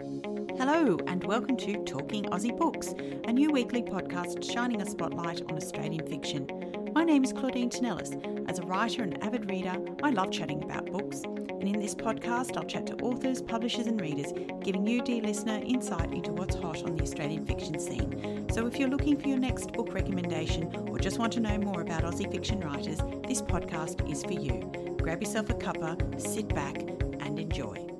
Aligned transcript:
Hello, 0.00 0.98
and 1.06 1.22
welcome 1.22 1.56
to 1.56 1.84
Talking 1.84 2.24
Aussie 2.24 2.56
Books, 2.58 2.88
a 3.28 3.32
new 3.32 3.52
weekly 3.52 3.80
podcast 3.80 4.42
shining 4.52 4.82
a 4.82 4.86
spotlight 4.86 5.42
on 5.42 5.56
Australian 5.56 6.04
fiction. 6.08 6.48
My 6.92 7.04
name 7.04 7.22
is 7.22 7.32
Claudine 7.32 7.70
Tinellis. 7.70 8.50
As 8.50 8.58
a 8.58 8.62
writer 8.62 9.04
and 9.04 9.22
avid 9.22 9.48
reader, 9.48 9.76
I 10.02 10.10
love 10.10 10.32
chatting 10.32 10.64
about 10.64 10.86
books. 10.86 11.22
And 11.22 11.62
in 11.62 11.78
this 11.78 11.94
podcast, 11.94 12.56
I'll 12.56 12.64
chat 12.64 12.88
to 12.88 12.96
authors, 12.96 13.40
publishers, 13.40 13.86
and 13.86 14.00
readers, 14.00 14.32
giving 14.64 14.84
you, 14.84 15.00
dear 15.00 15.22
listener, 15.22 15.62
insight 15.64 16.12
into 16.12 16.32
what's 16.32 16.56
hot 16.56 16.82
on 16.82 16.96
the 16.96 17.02
Australian 17.04 17.46
fiction 17.46 17.78
scene. 17.78 18.48
So 18.52 18.66
if 18.66 18.80
you're 18.80 18.90
looking 18.90 19.16
for 19.16 19.28
your 19.28 19.38
next 19.38 19.72
book 19.74 19.94
recommendation 19.94 20.74
or 20.88 20.98
just 20.98 21.20
want 21.20 21.32
to 21.34 21.40
know 21.40 21.56
more 21.58 21.82
about 21.82 22.02
Aussie 22.02 22.28
fiction 22.32 22.58
writers, 22.58 22.98
this 23.28 23.42
podcast 23.42 24.10
is 24.10 24.24
for 24.24 24.32
you. 24.32 24.96
Grab 25.00 25.22
yourself 25.22 25.50
a 25.50 25.54
cuppa, 25.54 26.20
sit 26.20 26.48
back, 26.48 26.78
and 27.20 27.38
enjoy. 27.38 27.93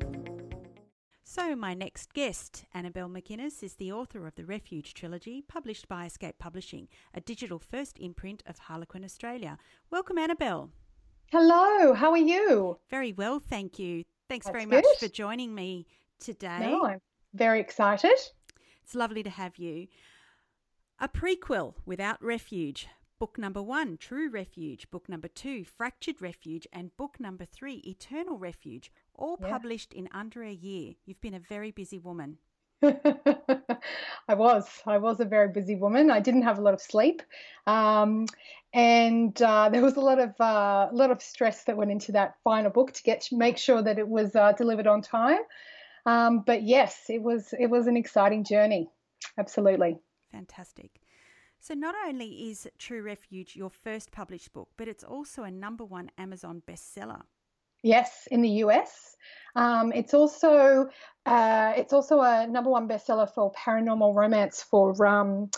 So, 1.34 1.56
my 1.56 1.74
next 1.74 2.12
guest, 2.12 2.64
Annabelle 2.74 3.08
McInnes, 3.08 3.64
is 3.64 3.74
the 3.74 3.90
author 3.90 4.24
of 4.24 4.36
the 4.36 4.44
Refuge 4.44 4.94
trilogy, 4.94 5.42
published 5.42 5.88
by 5.88 6.06
Escape 6.06 6.38
Publishing, 6.38 6.86
a 7.12 7.20
digital 7.20 7.58
first 7.58 7.98
imprint 7.98 8.44
of 8.46 8.56
Harlequin 8.56 9.02
Australia. 9.02 9.58
Welcome, 9.90 10.16
Annabelle. 10.16 10.70
Hello, 11.32 11.92
how 11.92 12.12
are 12.12 12.16
you? 12.16 12.78
Very 12.88 13.12
well, 13.12 13.40
thank 13.40 13.80
you. 13.80 14.04
Thanks 14.28 14.46
That's 14.46 14.54
very 14.54 14.66
good. 14.66 14.84
much 14.84 14.98
for 15.00 15.08
joining 15.08 15.56
me 15.56 15.88
today. 16.20 16.60
No, 16.60 16.86
I'm 16.86 17.00
very 17.32 17.58
excited. 17.58 18.16
It's 18.84 18.94
lovely 18.94 19.24
to 19.24 19.30
have 19.30 19.56
you. 19.56 19.88
A 21.00 21.08
prequel, 21.08 21.74
Without 21.84 22.22
Refuge. 22.22 22.86
Book 23.18 23.38
number 23.38 23.60
one, 23.60 23.96
True 23.96 24.30
Refuge. 24.30 24.88
Book 24.92 25.08
number 25.08 25.26
two, 25.26 25.64
Fractured 25.64 26.22
Refuge. 26.22 26.68
And 26.72 26.96
book 26.96 27.18
number 27.18 27.44
three, 27.44 27.78
Eternal 27.78 28.38
Refuge. 28.38 28.92
All 29.14 29.38
Yeah. 29.40 29.50
published 29.50 29.92
in 29.92 30.08
under 30.12 30.42
a 30.42 30.52
year. 30.52 30.94
You've 31.04 31.20
been 31.20 31.34
a 31.34 31.40
very 31.40 31.70
busy 31.70 31.98
woman. 31.98 32.38
I 32.82 34.34
was. 34.34 34.68
I 34.86 34.98
was 34.98 35.20
a 35.20 35.24
very 35.24 35.48
busy 35.48 35.76
woman. 35.76 36.10
I 36.10 36.20
didn't 36.20 36.42
have 36.42 36.58
a 36.58 36.62
lot 36.62 36.74
of 36.74 36.82
sleep, 36.82 37.22
um, 37.66 38.26
and 38.72 39.40
uh, 39.40 39.68
there 39.72 39.80
was 39.82 39.96
a 39.96 40.00
lot 40.00 40.18
of 40.18 40.38
uh, 40.40 40.88
a 40.90 40.94
lot 40.94 41.10
of 41.10 41.22
stress 41.22 41.64
that 41.64 41.76
went 41.76 41.90
into 41.90 42.12
that 42.12 42.34
final 42.44 42.70
book 42.70 42.92
to 42.92 43.02
get 43.02 43.28
make 43.32 43.56
sure 43.56 43.80
that 43.82 43.98
it 43.98 44.08
was 44.08 44.36
uh, 44.36 44.52
delivered 44.52 44.86
on 44.86 45.00
time. 45.02 45.40
Um, 46.06 46.40
but 46.40 46.62
yes, 46.62 47.04
it 47.08 47.22
was 47.22 47.54
it 47.58 47.68
was 47.68 47.86
an 47.86 47.96
exciting 47.96 48.44
journey. 48.44 48.90
Absolutely. 49.38 49.98
Fantastic. 50.30 51.00
So, 51.60 51.72
not 51.72 51.94
only 52.06 52.50
is 52.50 52.68
True 52.76 53.00
Refuge 53.02 53.56
your 53.56 53.70
first 53.70 54.10
published 54.12 54.52
book, 54.52 54.68
but 54.76 54.88
it's 54.88 55.04
also 55.04 55.44
a 55.44 55.50
number 55.50 55.84
one 55.84 56.10
Amazon 56.18 56.62
bestseller. 56.66 57.22
Yes, 57.84 58.26
in 58.30 58.40
the 58.40 58.48
US. 58.64 59.14
Um, 59.54 59.92
it's 59.92 60.14
also 60.14 60.88
uh, 61.26 61.72
it's 61.76 61.92
also 61.92 62.20
a 62.22 62.46
number 62.46 62.70
one 62.70 62.88
bestseller 62.88 63.30
for 63.30 63.52
paranormal 63.52 64.14
romance 64.14 64.62
for 64.62 65.06
um, 65.06 65.50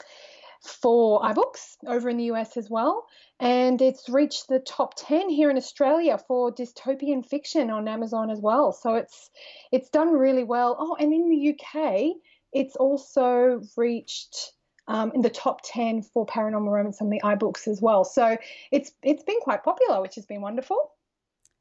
for 0.61 1.23
iBooks 1.23 1.77
over 1.87 2.09
in 2.09 2.17
the 2.17 2.25
US 2.33 2.57
as 2.57 2.69
well, 2.69 3.07
and 3.39 3.81
it's 3.81 4.09
reached 4.09 4.49
the 4.49 4.59
top 4.59 4.95
ten 4.97 5.29
here 5.29 5.51
in 5.51 5.57
Australia 5.57 6.19
for 6.19 6.53
dystopian 6.53 7.25
fiction 7.25 7.71
on 7.71 7.87
Amazon 7.87 8.29
as 8.31 8.41
well. 8.41 8.73
So 8.73 8.97
it's 8.97 9.31
it's 9.71 9.89
done 9.91 10.11
really 10.11 10.45
well. 10.45 10.77
Oh, 10.81 10.97
and 10.99 11.13
in 11.13 11.31
the 11.31 11.55
UK, 11.55 12.17
it's 12.53 12.75
also 12.75 13.63
reached. 13.77 14.53
Um, 14.89 15.11
in 15.17 15.21
the 15.21 15.31
top 15.31 15.63
10 15.65 16.03
for 16.03 16.25
paranormal 16.27 16.71
romance 16.71 17.03
on 17.03 17.11
the 17.11 17.21
iBooks 17.25 17.67
as 17.67 17.83
well. 17.83 18.05
So 18.05 18.37
it's 18.71 18.93
it's 19.03 19.25
been 19.25 19.41
quite 19.41 19.65
popular, 19.65 20.01
which 20.01 20.15
has 20.15 20.27
been 20.27 20.41
wonderful. 20.41 20.93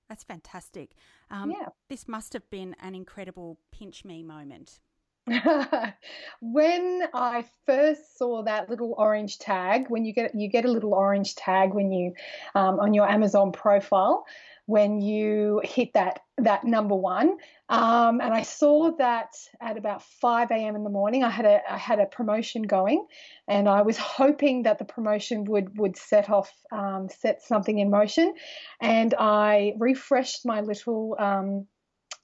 That's 0.10 0.24
fantastic. 0.24 0.92
Um, 1.32 1.52
Yeah. 1.52 1.70
This 1.90 2.08
must 2.08 2.34
have 2.34 2.50
been 2.50 2.76
an 2.82 2.96
incredible 2.96 3.58
pinch 3.72 4.06
me 4.06 4.24
moment. 4.24 4.80
when 6.42 7.04
I 7.16 7.46
first 7.66 8.16
saw 8.18 8.44
that 8.44 8.70
little 8.70 8.94
orange 8.98 9.40
tag, 9.40 9.90
when 9.90 10.06
you 10.06 10.14
get 10.14 10.36
you 10.36 10.48
get 10.48 10.66
a 10.66 10.72
little 10.72 10.94
orange 10.94 11.34
tag 11.34 11.74
when 11.74 11.92
you 11.92 12.14
um, 12.54 12.80
on 12.80 12.94
your 12.94 13.10
Amazon 13.10 13.52
profile, 13.52 14.26
when 14.68 15.02
you 15.02 15.62
hit 15.64 15.94
that 15.94 16.22
that 16.38 16.66
number 16.66 16.96
one, 16.96 17.38
um, 17.70 18.20
and 18.20 18.34
I 18.34 18.44
saw 18.44 18.92
that 18.98 19.30
at 19.62 19.78
about 19.78 20.04
5 20.04 20.52
a.m. 20.52 20.76
in 20.76 20.84
the 20.84 20.90
morning. 20.90 21.24
I 21.24 21.30
had 21.30 21.46
a 21.46 21.62
I 21.72 21.78
had 21.78 22.00
a 22.00 22.06
promotion 22.06 22.64
going, 22.64 23.06
and 23.48 23.70
I 23.70 23.82
was 23.82 23.98
hoping 24.20 24.64
that 24.64 24.78
the 24.78 24.86
promotion 24.86 25.46
would 25.46 25.78
would 25.78 25.98
set 25.98 26.30
off 26.30 26.52
um, 26.72 27.08
set 27.10 27.42
something 27.42 27.80
in 27.80 27.90
motion, 27.90 28.34
and 28.82 29.14
I 29.18 29.74
refreshed 29.78 30.46
my 30.46 30.62
little. 30.62 31.16
Um, 31.20 31.68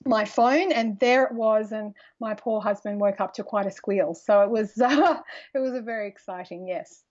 my 0.04 0.26
phone 0.26 0.72
and 0.72 1.00
there 1.00 1.26
it 1.26 1.32
was 1.32 1.72
and 1.72 1.94
my 2.20 2.34
poor 2.34 2.60
husband 2.60 3.00
woke 3.00 3.22
up 3.22 3.36
to 3.36 3.44
quite 3.44 3.68
a 3.68 3.72
squeal 3.72 4.16
so 4.16 4.42
it 4.42 4.50
was 4.50 4.76
uh, 4.82 5.20
it 5.54 5.60
was 5.60 5.76
a 5.76 5.82
very 5.82 6.08
exciting 6.08 6.68
yes 6.68 7.04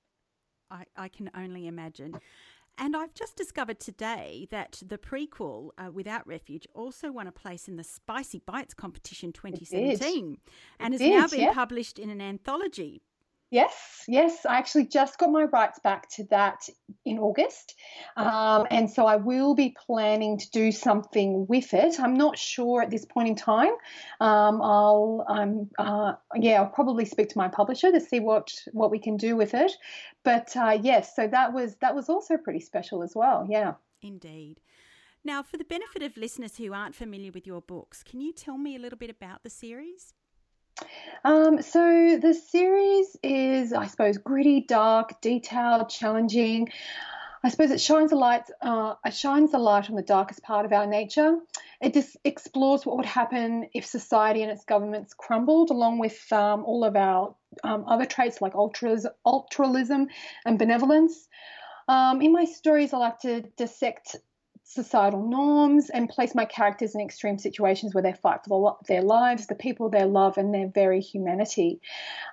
I, 0.70 0.84
I 0.96 1.08
can 1.08 1.30
only 1.36 1.66
imagine. 1.66 2.14
And 2.78 2.96
I've 2.96 3.12
just 3.14 3.36
discovered 3.36 3.78
today 3.78 4.48
that 4.50 4.82
the 4.84 4.96
prequel, 4.96 5.70
uh, 5.76 5.90
Without 5.90 6.26
Refuge, 6.26 6.66
also 6.74 7.12
won 7.12 7.26
a 7.26 7.32
place 7.32 7.68
in 7.68 7.76
the 7.76 7.84
Spicy 7.84 8.42
Bites 8.46 8.72
competition 8.72 9.32
2017 9.32 10.38
and 10.78 10.94
has 10.94 11.00
did, 11.00 11.10
now 11.10 11.26
been 11.26 11.40
yeah. 11.40 11.52
published 11.52 11.98
in 11.98 12.08
an 12.08 12.22
anthology. 12.22 13.02
Yes 13.50 14.04
yes 14.08 14.46
i 14.46 14.56
actually 14.56 14.86
just 14.86 15.18
got 15.18 15.30
my 15.30 15.44
rights 15.44 15.78
back 15.80 16.08
to 16.08 16.24
that 16.30 16.68
in 17.04 17.18
august. 17.18 17.74
Um, 18.16 18.66
and 18.70 18.90
so 18.90 19.06
i 19.06 19.16
will 19.16 19.54
be 19.54 19.74
planning 19.86 20.38
to 20.38 20.50
do 20.50 20.72
something 20.72 21.46
with 21.48 21.74
it. 21.74 21.98
I'm 21.98 22.14
not 22.14 22.38
sure 22.38 22.82
at 22.82 22.90
this 22.90 23.04
point 23.04 23.28
in 23.28 23.36
time. 23.36 23.72
Um, 24.20 24.60
i'll 24.62 25.24
um, 25.28 25.70
uh, 25.78 26.12
yeah 26.36 26.60
i'll 26.60 26.68
probably 26.68 27.04
speak 27.04 27.28
to 27.30 27.38
my 27.38 27.48
publisher 27.48 27.90
to 27.92 28.00
see 28.00 28.20
what 28.20 28.52
what 28.72 28.90
we 28.90 28.98
can 28.98 29.16
do 29.16 29.36
with 29.36 29.54
it. 29.54 29.72
But 30.24 30.56
uh, 30.56 30.78
yes 30.80 31.14
so 31.16 31.26
that 31.28 31.52
was 31.52 31.76
that 31.80 31.94
was 31.94 32.08
also 32.08 32.36
pretty 32.36 32.60
special 32.60 33.02
as 33.02 33.12
well 33.14 33.46
yeah. 33.48 33.74
Indeed. 34.02 34.60
Now, 35.22 35.42
for 35.42 35.58
the 35.58 35.64
benefit 35.64 36.02
of 36.02 36.16
listeners 36.16 36.56
who 36.56 36.72
aren't 36.72 36.94
familiar 36.94 37.30
with 37.30 37.46
your 37.46 37.60
books, 37.60 38.02
can 38.02 38.22
you 38.22 38.32
tell 38.32 38.56
me 38.56 38.74
a 38.74 38.78
little 38.78 38.98
bit 38.98 39.10
about 39.10 39.42
the 39.42 39.50
series? 39.50 40.14
Um, 41.24 41.60
so 41.62 42.18
the 42.20 42.34
series 42.34 43.16
is, 43.22 43.72
I 43.72 43.86
suppose, 43.86 44.18
gritty, 44.18 44.62
dark, 44.62 45.20
detailed, 45.20 45.88
challenging. 45.88 46.68
I 47.42 47.48
suppose 47.48 47.70
it 47.70 47.80
shines 47.80 48.12
a 48.12 48.16
light. 48.16 48.50
Uh, 48.60 48.94
it 49.04 49.14
shines 49.14 49.54
a 49.54 49.58
light 49.58 49.88
on 49.88 49.96
the 49.96 50.02
darkest 50.02 50.42
part 50.42 50.66
of 50.66 50.72
our 50.72 50.86
nature. 50.86 51.38
It 51.80 51.94
just 51.94 52.16
explores 52.24 52.84
what 52.84 52.96
would 52.98 53.06
happen 53.06 53.68
if 53.72 53.86
society 53.86 54.42
and 54.42 54.50
its 54.50 54.64
governments 54.64 55.14
crumbled, 55.14 55.70
along 55.70 55.98
with 55.98 56.20
um, 56.32 56.64
all 56.64 56.84
of 56.84 56.96
our 56.96 57.34
um, 57.64 57.84
other 57.86 58.04
traits 58.04 58.42
like 58.42 58.54
altruism 58.54 60.08
and 60.44 60.58
benevolence. 60.58 61.28
Um, 61.88 62.20
in 62.20 62.32
my 62.32 62.44
stories, 62.44 62.92
I 62.92 62.98
like 62.98 63.20
to 63.20 63.40
dissect 63.56 64.16
societal 64.70 65.26
norms 65.26 65.90
and 65.90 66.08
place 66.08 66.32
my 66.32 66.44
characters 66.44 66.94
in 66.94 67.00
extreme 67.00 67.38
situations 67.38 67.92
where 67.92 68.02
they 68.02 68.12
fight 68.12 68.38
for 68.46 68.78
the, 68.86 68.94
their 68.94 69.02
lives, 69.02 69.48
the 69.48 69.54
people 69.56 69.88
they 69.88 70.04
love, 70.04 70.38
and 70.38 70.54
their 70.54 70.68
very 70.68 71.00
humanity. 71.00 71.80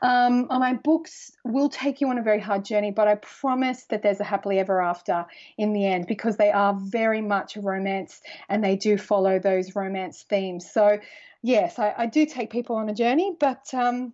Um, 0.03 0.46
my 0.48 0.74
books 0.74 1.31
will 1.44 1.68
take 1.68 2.00
you 2.00 2.09
on 2.09 2.20
a 2.20 2.22
very 2.22 2.40
hard 2.40 2.64
journey, 2.64 2.92
but 2.92 3.08
I 3.08 3.16
promise 3.16 3.86
that 3.86 4.03
there's 4.03 4.20
a 4.20 4.24
happily 4.24 4.59
ever 4.59 4.80
after 4.80 5.25
in 5.58 5.74
the 5.74 5.88
end 5.88 6.06
because 6.06 6.38
they 6.38 6.52
are 6.52 6.75
very 6.80 7.22
much 7.22 7.56
a 7.56 7.62
romance 7.62 8.22
and 8.50 8.64
they 8.64 8.75
do 8.75 9.00
follow 9.00 9.40
those 9.40 9.75
romance 9.75 10.22
themes. 10.22 10.69
So, 10.69 11.00
yes, 11.42 11.80
I, 11.80 11.96
I 11.98 12.06
do 12.06 12.28
take 12.28 12.52
people 12.52 12.75
on 12.75 12.88
a 12.88 12.94
journey, 12.94 13.36
but 13.40 13.74
um, 13.74 14.14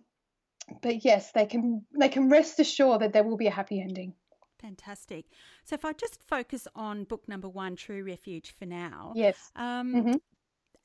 but 0.80 1.04
yes, 1.04 1.32
they 1.32 1.44
can 1.44 1.84
they 1.98 2.08
can 2.08 2.30
rest 2.30 2.58
assured 2.58 3.02
that 3.02 3.12
there 3.12 3.22
will 3.22 3.36
be 3.36 3.48
a 3.48 3.50
happy 3.50 3.82
ending. 3.82 4.14
Fantastic. 4.62 5.26
So, 5.64 5.74
if 5.74 5.84
I 5.84 5.92
just 5.94 6.22
focus 6.22 6.68
on 6.74 7.04
book 7.04 7.26
number 7.26 7.48
one, 7.48 7.74
True 7.76 8.04
Refuge, 8.04 8.50
for 8.52 8.66
now, 8.66 9.12
Yes. 9.14 9.50
um, 9.56 9.94
Mhm. 9.94 10.20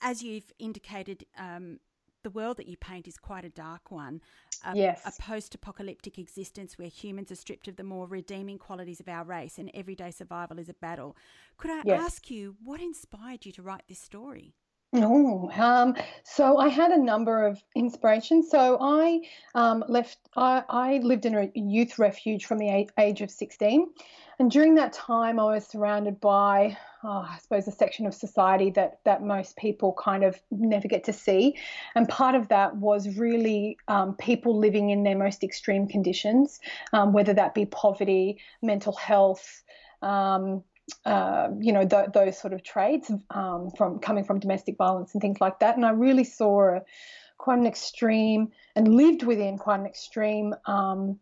as 0.01 0.23
you've 0.23 0.51
indicated, 0.57 1.25
um, 1.37 1.79
the 2.23 2.29
world 2.29 2.57
that 2.57 2.67
you 2.67 2.77
paint 2.77 3.07
is 3.07 3.17
quite 3.17 3.45
a 3.45 3.49
dark 3.49 3.91
one. 3.91 4.21
A, 4.63 4.75
Yes. 4.75 5.01
A 5.05 5.21
post 5.21 5.55
apocalyptic 5.55 6.17
existence 6.17 6.77
where 6.77 6.87
humans 6.89 7.31
are 7.31 7.35
stripped 7.35 7.67
of 7.67 7.75
the 7.77 7.83
more 7.83 8.07
redeeming 8.07 8.57
qualities 8.57 8.99
of 8.99 9.07
our 9.07 9.23
race 9.23 9.57
and 9.57 9.71
everyday 9.73 10.11
survival 10.11 10.59
is 10.59 10.67
a 10.69 10.73
battle. 10.73 11.15
Could 11.57 11.71
I 11.71 11.83
Yes. 11.83 12.01
ask 12.01 12.29
you 12.29 12.57
what 12.63 12.81
inspired 12.81 13.45
you 13.45 13.51
to 13.53 13.61
write 13.61 13.83
this 13.87 13.99
story? 13.99 14.55
Oh, 14.91 15.51
um, 15.55 15.95
so 16.23 16.57
I 16.57 16.67
had 16.67 16.91
a 16.91 16.97
number 16.97 17.45
of 17.45 17.63
inspirations. 17.75 18.49
So 18.49 18.77
I 18.81 19.21
um, 19.53 19.83
left. 19.87 20.17
I, 20.35 20.63
I 20.67 20.97
lived 20.97 21.25
in 21.25 21.35
a 21.35 21.51
youth 21.53 21.99
refuge 21.99 22.45
from 22.45 22.57
the 22.57 22.87
age 22.97 23.21
of 23.21 23.29
sixteen, 23.29 23.93
and 24.39 24.49
during 24.49 24.75
that 24.75 24.93
time, 24.93 25.39
I 25.39 25.43
was 25.43 25.67
surrounded 25.67 26.21
by, 26.21 26.77
oh, 27.03 27.27
I 27.29 27.37
suppose, 27.41 27.67
a 27.67 27.71
section 27.71 28.05
of 28.05 28.13
society 28.13 28.69
that 28.71 28.99
that 29.03 29.21
most 29.21 29.57
people 29.57 29.93
kind 29.93 30.23
of 30.23 30.39
never 30.49 30.87
get 30.87 31.03
to 31.05 31.13
see, 31.13 31.57
and 31.93 32.07
part 32.07 32.35
of 32.35 32.47
that 32.47 32.77
was 32.77 33.17
really 33.17 33.77
um, 33.89 34.15
people 34.15 34.57
living 34.57 34.91
in 34.91 35.03
their 35.03 35.17
most 35.17 35.43
extreme 35.43 35.87
conditions, 35.87 36.61
um, 36.93 37.11
whether 37.11 37.33
that 37.33 37.53
be 37.53 37.65
poverty, 37.65 38.39
mental 38.61 38.93
health. 38.93 39.63
Um, 40.01 40.63
uh, 41.05 41.49
you 41.59 41.71
know 41.71 41.85
th- 41.85 42.09
those 42.15 42.35
sort 42.35 42.51
of 42.51 42.63
traits 42.63 43.11
um, 43.29 43.69
from 43.77 43.99
coming 43.99 44.23
from 44.23 44.39
domestic 44.39 44.75
violence 44.75 45.13
and 45.13 45.21
things 45.21 45.39
like 45.39 45.59
that. 45.59 45.75
And 45.75 45.85
I 45.85 45.91
really 45.91 46.23
saw 46.23 46.77
a, 46.77 46.81
quite 47.37 47.59
an 47.59 47.67
extreme 47.67 48.51
and 48.75 48.95
lived 48.95 49.23
within 49.23 49.57
quite 49.57 49.79
an 49.79 49.85
extreme, 49.85 50.53
um, 50.65 51.19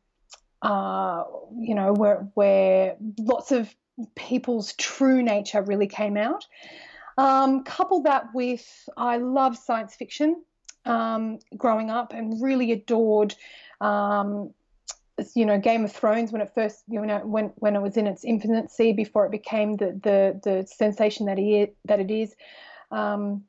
uh, 0.61 1.23
you 1.59 1.75
know, 1.75 1.93
where 1.93 2.27
where 2.33 2.95
lots 3.19 3.51
of 3.51 3.73
people's 4.15 4.73
true 4.73 5.21
nature 5.21 5.61
really 5.61 5.87
came 5.87 6.17
out. 6.17 6.45
Um, 7.17 7.63
couple 7.63 8.01
that 8.03 8.27
with 8.33 8.89
I 8.95 9.17
love 9.17 9.57
science 9.57 9.95
fiction 9.95 10.43
um, 10.85 11.39
growing 11.55 11.89
up 11.89 12.13
and 12.13 12.41
really 12.41 12.71
adored 12.71 13.35
um, 13.81 14.53
you 15.35 15.45
know 15.45 15.59
Game 15.59 15.83
of 15.83 15.91
Thrones 15.91 16.31
when 16.31 16.41
it 16.41 16.51
first 16.53 16.83
you 16.87 17.03
know 17.05 17.19
when 17.19 17.51
when 17.55 17.75
it 17.75 17.81
was 17.81 17.97
in 17.97 18.07
its 18.07 18.23
infancy 18.23 18.93
before 18.93 19.25
it 19.25 19.31
became 19.31 19.77
the 19.77 19.99
the 20.03 20.39
the 20.43 20.67
sensation 20.67 21.25
that 21.25 21.39
it 21.39 21.75
that 21.85 21.99
it 21.99 22.11
is. 22.11 22.35
Um, 22.91 23.43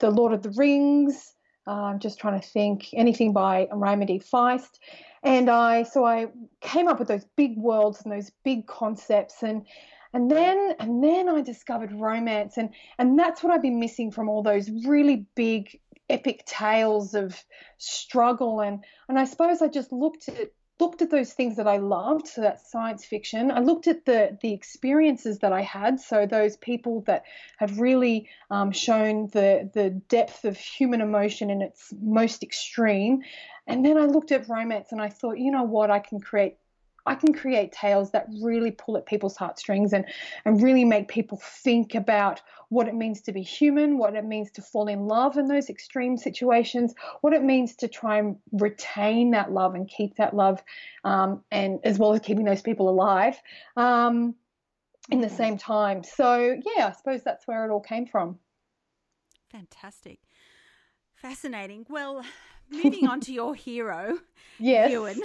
the 0.00 0.10
Lord 0.10 0.32
of 0.32 0.42
the 0.42 0.50
Rings. 0.50 1.34
I'm 1.72 1.98
just 1.98 2.18
trying 2.18 2.40
to 2.40 2.46
think 2.46 2.88
anything 2.92 3.32
by 3.32 3.68
Raymond 3.72 4.10
E. 4.10 4.20
Feist, 4.20 4.78
and 5.22 5.48
I 5.50 5.82
so 5.82 6.04
I 6.04 6.26
came 6.60 6.88
up 6.88 6.98
with 6.98 7.08
those 7.08 7.24
big 7.36 7.56
worlds 7.56 8.02
and 8.02 8.12
those 8.12 8.30
big 8.44 8.66
concepts 8.66 9.42
and 9.42 9.66
and 10.12 10.30
then 10.30 10.74
and 10.78 11.02
then 11.02 11.28
I 11.28 11.42
discovered 11.42 11.92
romance. 11.92 12.56
And 12.56 12.70
and 12.98 13.18
that's 13.18 13.42
what 13.42 13.52
I've 13.52 13.62
been 13.62 13.80
missing 13.80 14.10
from 14.10 14.28
all 14.28 14.42
those 14.42 14.70
really 14.86 15.26
big 15.34 15.78
epic 16.08 16.44
tales 16.46 17.14
of 17.14 17.42
struggle. 17.76 18.60
And 18.60 18.84
and 19.08 19.18
I 19.18 19.24
suppose 19.24 19.60
I 19.60 19.68
just 19.68 19.92
looked 19.92 20.28
at 20.28 20.50
looked 20.80 21.02
at 21.02 21.10
those 21.10 21.32
things 21.32 21.56
that 21.56 21.66
I 21.66 21.78
loved, 21.78 22.28
so 22.28 22.40
that's 22.40 22.70
science 22.70 23.04
fiction. 23.04 23.50
I 23.50 23.60
looked 23.60 23.86
at 23.86 24.04
the 24.04 24.38
the 24.40 24.52
experiences 24.52 25.38
that 25.40 25.52
I 25.52 25.62
had, 25.62 26.00
so 26.00 26.26
those 26.26 26.56
people 26.56 27.02
that 27.02 27.24
have 27.58 27.80
really 27.80 28.28
um, 28.50 28.72
shown 28.72 29.28
the 29.28 29.70
the 29.72 29.90
depth 29.90 30.44
of 30.44 30.56
human 30.56 31.00
emotion 31.00 31.50
in 31.50 31.62
its 31.62 31.92
most 32.00 32.42
extreme, 32.42 33.22
and 33.66 33.84
then 33.84 33.98
I 33.98 34.06
looked 34.06 34.32
at 34.32 34.48
romance 34.48 34.92
and 34.92 35.00
I 35.00 35.08
thought, 35.08 35.38
you 35.38 35.50
know 35.50 35.64
what, 35.64 35.90
I 35.90 35.98
can 35.98 36.20
create 36.20 36.56
I 37.08 37.14
can 37.14 37.32
create 37.32 37.72
tales 37.72 38.10
that 38.12 38.26
really 38.42 38.70
pull 38.70 38.96
at 38.96 39.06
people's 39.06 39.36
heartstrings 39.36 39.92
and, 39.92 40.04
and 40.44 40.62
really 40.62 40.84
make 40.84 41.08
people 41.08 41.40
think 41.42 41.94
about 41.94 42.42
what 42.68 42.86
it 42.86 42.94
means 42.94 43.22
to 43.22 43.32
be 43.32 43.42
human, 43.42 43.96
what 43.96 44.14
it 44.14 44.24
means 44.24 44.50
to 44.52 44.62
fall 44.62 44.88
in 44.88 45.06
love 45.06 45.38
in 45.38 45.48
those 45.48 45.70
extreme 45.70 46.18
situations, 46.18 46.94
what 47.22 47.32
it 47.32 47.42
means 47.42 47.74
to 47.76 47.88
try 47.88 48.18
and 48.18 48.36
retain 48.52 49.30
that 49.30 49.50
love 49.52 49.74
and 49.74 49.88
keep 49.88 50.16
that 50.16 50.36
love, 50.36 50.62
um, 51.04 51.42
and 51.50 51.80
as 51.82 51.98
well 51.98 52.12
as 52.12 52.20
keeping 52.20 52.44
those 52.44 52.60
people 52.60 52.90
alive 52.90 53.40
um, 53.76 54.34
in 55.10 55.22
the 55.22 55.30
same 55.30 55.56
time. 55.56 56.04
So, 56.04 56.60
yeah, 56.76 56.88
I 56.88 56.92
suppose 56.92 57.22
that's 57.22 57.46
where 57.46 57.64
it 57.64 57.72
all 57.72 57.80
came 57.80 58.06
from. 58.06 58.38
Fantastic. 59.50 60.18
Fascinating. 61.14 61.86
Well, 61.88 62.22
moving 62.70 63.06
on 63.08 63.20
to 63.22 63.32
your 63.32 63.54
hero, 63.54 64.18
yes. 64.58 64.90
Ewan. 64.90 65.20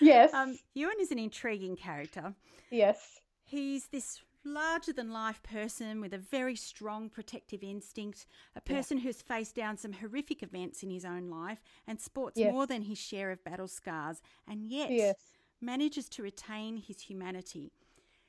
Yes. 0.00 0.32
Um, 0.34 0.58
Ewan 0.74 0.96
is 1.00 1.10
an 1.10 1.18
intriguing 1.18 1.76
character. 1.76 2.34
Yes. 2.70 3.20
He's 3.44 3.86
this 3.88 4.20
larger 4.46 4.92
than 4.92 5.12
life 5.12 5.42
person 5.42 6.00
with 6.00 6.14
a 6.14 6.18
very 6.18 6.56
strong 6.56 7.10
protective 7.10 7.62
instinct, 7.62 8.26
a 8.54 8.60
person 8.60 8.96
yeah. 8.96 9.04
who's 9.04 9.20
faced 9.20 9.54
down 9.54 9.76
some 9.76 9.92
horrific 9.92 10.42
events 10.42 10.82
in 10.82 10.90
his 10.90 11.04
own 11.04 11.28
life 11.28 11.62
and 11.86 12.00
sports 12.00 12.38
yes. 12.38 12.52
more 12.52 12.66
than 12.66 12.82
his 12.82 12.98
share 12.98 13.30
of 13.30 13.42
battle 13.44 13.68
scars, 13.68 14.22
and 14.48 14.64
yet 14.64 14.90
yes. 14.90 15.16
manages 15.60 16.08
to 16.08 16.22
retain 16.22 16.76
his 16.76 17.00
humanity. 17.00 17.72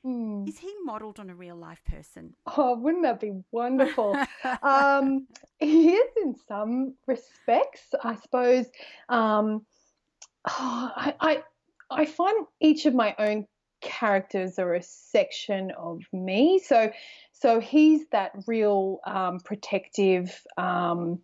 Mm. 0.04 0.48
Is 0.48 0.58
he 0.58 0.72
modelled 0.84 1.18
on 1.18 1.28
a 1.30 1.34
real 1.34 1.56
life 1.56 1.82
person? 1.84 2.34
Oh, 2.56 2.76
wouldn't 2.76 3.02
that 3.02 3.20
be 3.20 3.32
wonderful? 3.50 4.16
um, 4.62 5.26
he 5.58 5.90
is 5.90 6.10
in 6.22 6.34
some 6.46 6.94
respects, 7.06 7.94
I 8.02 8.14
suppose. 8.14 8.66
Um, 9.08 9.66
oh, 10.48 10.92
I, 10.96 11.14
I 11.20 11.42
I 11.90 12.04
find 12.04 12.46
each 12.60 12.86
of 12.86 12.94
my 12.94 13.14
own 13.18 13.46
characters 13.80 14.58
are 14.58 14.74
a 14.74 14.82
section 14.82 15.70
of 15.76 16.02
me. 16.12 16.58
So, 16.58 16.92
so 17.32 17.60
he's 17.60 18.06
that 18.12 18.32
real 18.46 19.00
um, 19.06 19.40
protective 19.40 20.42
um, 20.56 21.20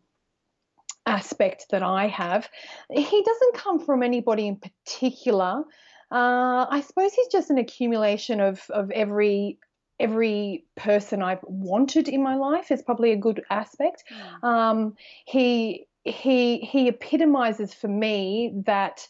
aspect 1.06 1.66
that 1.70 1.82
I 1.82 2.06
have. 2.06 2.48
He 2.90 3.22
doesn't 3.22 3.54
come 3.54 3.80
from 3.80 4.02
anybody 4.02 4.46
in 4.48 4.56
particular. 4.56 5.64
Uh, 6.10 6.66
I 6.70 6.82
suppose 6.86 7.12
he's 7.12 7.28
just 7.28 7.50
an 7.50 7.58
accumulation 7.58 8.40
of 8.40 8.62
of 8.70 8.90
every 8.90 9.58
every 10.00 10.64
person 10.76 11.22
I've 11.22 11.42
wanted 11.42 12.08
in 12.08 12.22
my 12.22 12.36
life 12.36 12.70
is 12.70 12.82
probably 12.82 13.12
a 13.12 13.16
good 13.16 13.42
aspect. 13.50 14.04
Mm. 14.42 14.48
Um, 14.48 14.94
he 15.24 15.86
he 16.04 16.58
he 16.58 16.88
epitomizes 16.88 17.74
for 17.74 17.88
me 17.88 18.52
that 18.66 19.06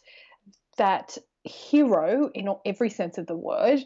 that 0.77 1.17
hero 1.45 2.29
in 2.33 2.49
every 2.65 2.89
sense 2.89 3.17
of 3.17 3.27
the 3.27 3.35
word 3.35 3.79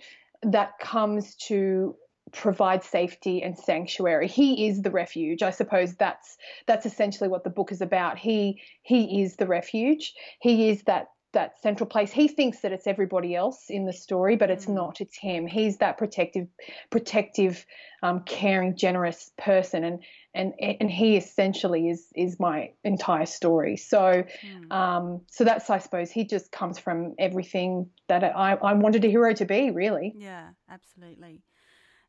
that 0.44 0.80
comes 0.80 1.36
to 1.36 1.96
provide 2.32 2.84
safety 2.84 3.42
and 3.42 3.58
sanctuary. 3.58 4.28
He 4.28 4.68
is 4.68 4.82
the 4.82 4.92
refuge. 4.92 5.44
I 5.44 5.50
suppose 5.50 5.96
that's 5.96 6.38
that's 6.68 6.86
essentially 6.86 7.30
what 7.30 7.44
the 7.44 7.50
book 7.50 7.72
is 7.72 7.82
about. 7.82 8.18
He 8.18 8.62
he 8.82 9.22
is 9.22 9.36
the 9.36 9.48
refuge. 9.48 10.14
He 10.40 10.70
is 10.70 10.84
that 10.84 11.08
that 11.34 11.62
central 11.62 11.88
place. 11.88 12.12
He 12.12 12.28
thinks 12.28 12.62
that 12.62 12.72
it's 12.72 12.88
everybody 12.88 13.36
else 13.36 13.66
in 13.70 13.86
the 13.86 13.94
story, 13.94 14.36
but 14.36 14.50
it's 14.50 14.66
mm. 14.66 14.74
not. 14.76 15.02
It's 15.02 15.18
him. 15.18 15.46
He's 15.46 15.78
that 15.78 15.98
protective, 15.98 16.48
protective, 16.90 17.66
um, 18.02 18.22
caring, 18.22 18.76
generous 18.76 19.32
person, 19.38 19.84
and 19.84 20.04
and 20.34 20.54
and 20.60 20.90
he 20.90 21.18
essentially 21.18 21.90
is 21.90 22.08
is 22.16 22.40
my 22.40 22.72
entire 22.84 23.26
story. 23.26 23.78
So, 23.78 24.24
mm. 24.24 24.72
um, 24.72 25.22
so 25.30 25.44
that's 25.44 25.70
I 25.70 25.80
suppose 25.80 26.12
he 26.12 26.26
just 26.26 26.52
comes 26.52 26.80
from 26.80 27.16
everything 27.20 27.90
that 28.08 28.24
I 28.24 28.54
I 28.54 28.74
wanted 28.74 29.06
a 29.06 29.10
hero 29.10 29.34
to 29.34 29.46
be. 29.46 29.70
Really. 29.72 30.14
Yeah, 30.18 30.50
absolutely. 30.70 31.42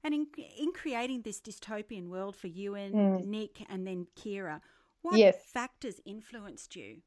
And 0.03 0.15
in 0.15 0.27
in 0.59 0.73
creating 0.73 1.23
this 1.23 1.41
dystopian 1.41 2.09
world 2.09 2.37
for 2.37 2.47
you 2.47 2.75
and 2.75 2.95
mm. 2.95 3.25
Nick 3.27 3.67
and 3.69 3.87
then 3.87 4.07
Kira, 4.17 4.61
what 5.03 5.19
yes. 5.19 5.37
factors 5.53 6.01
influenced 6.07 6.75
you? 6.75 7.03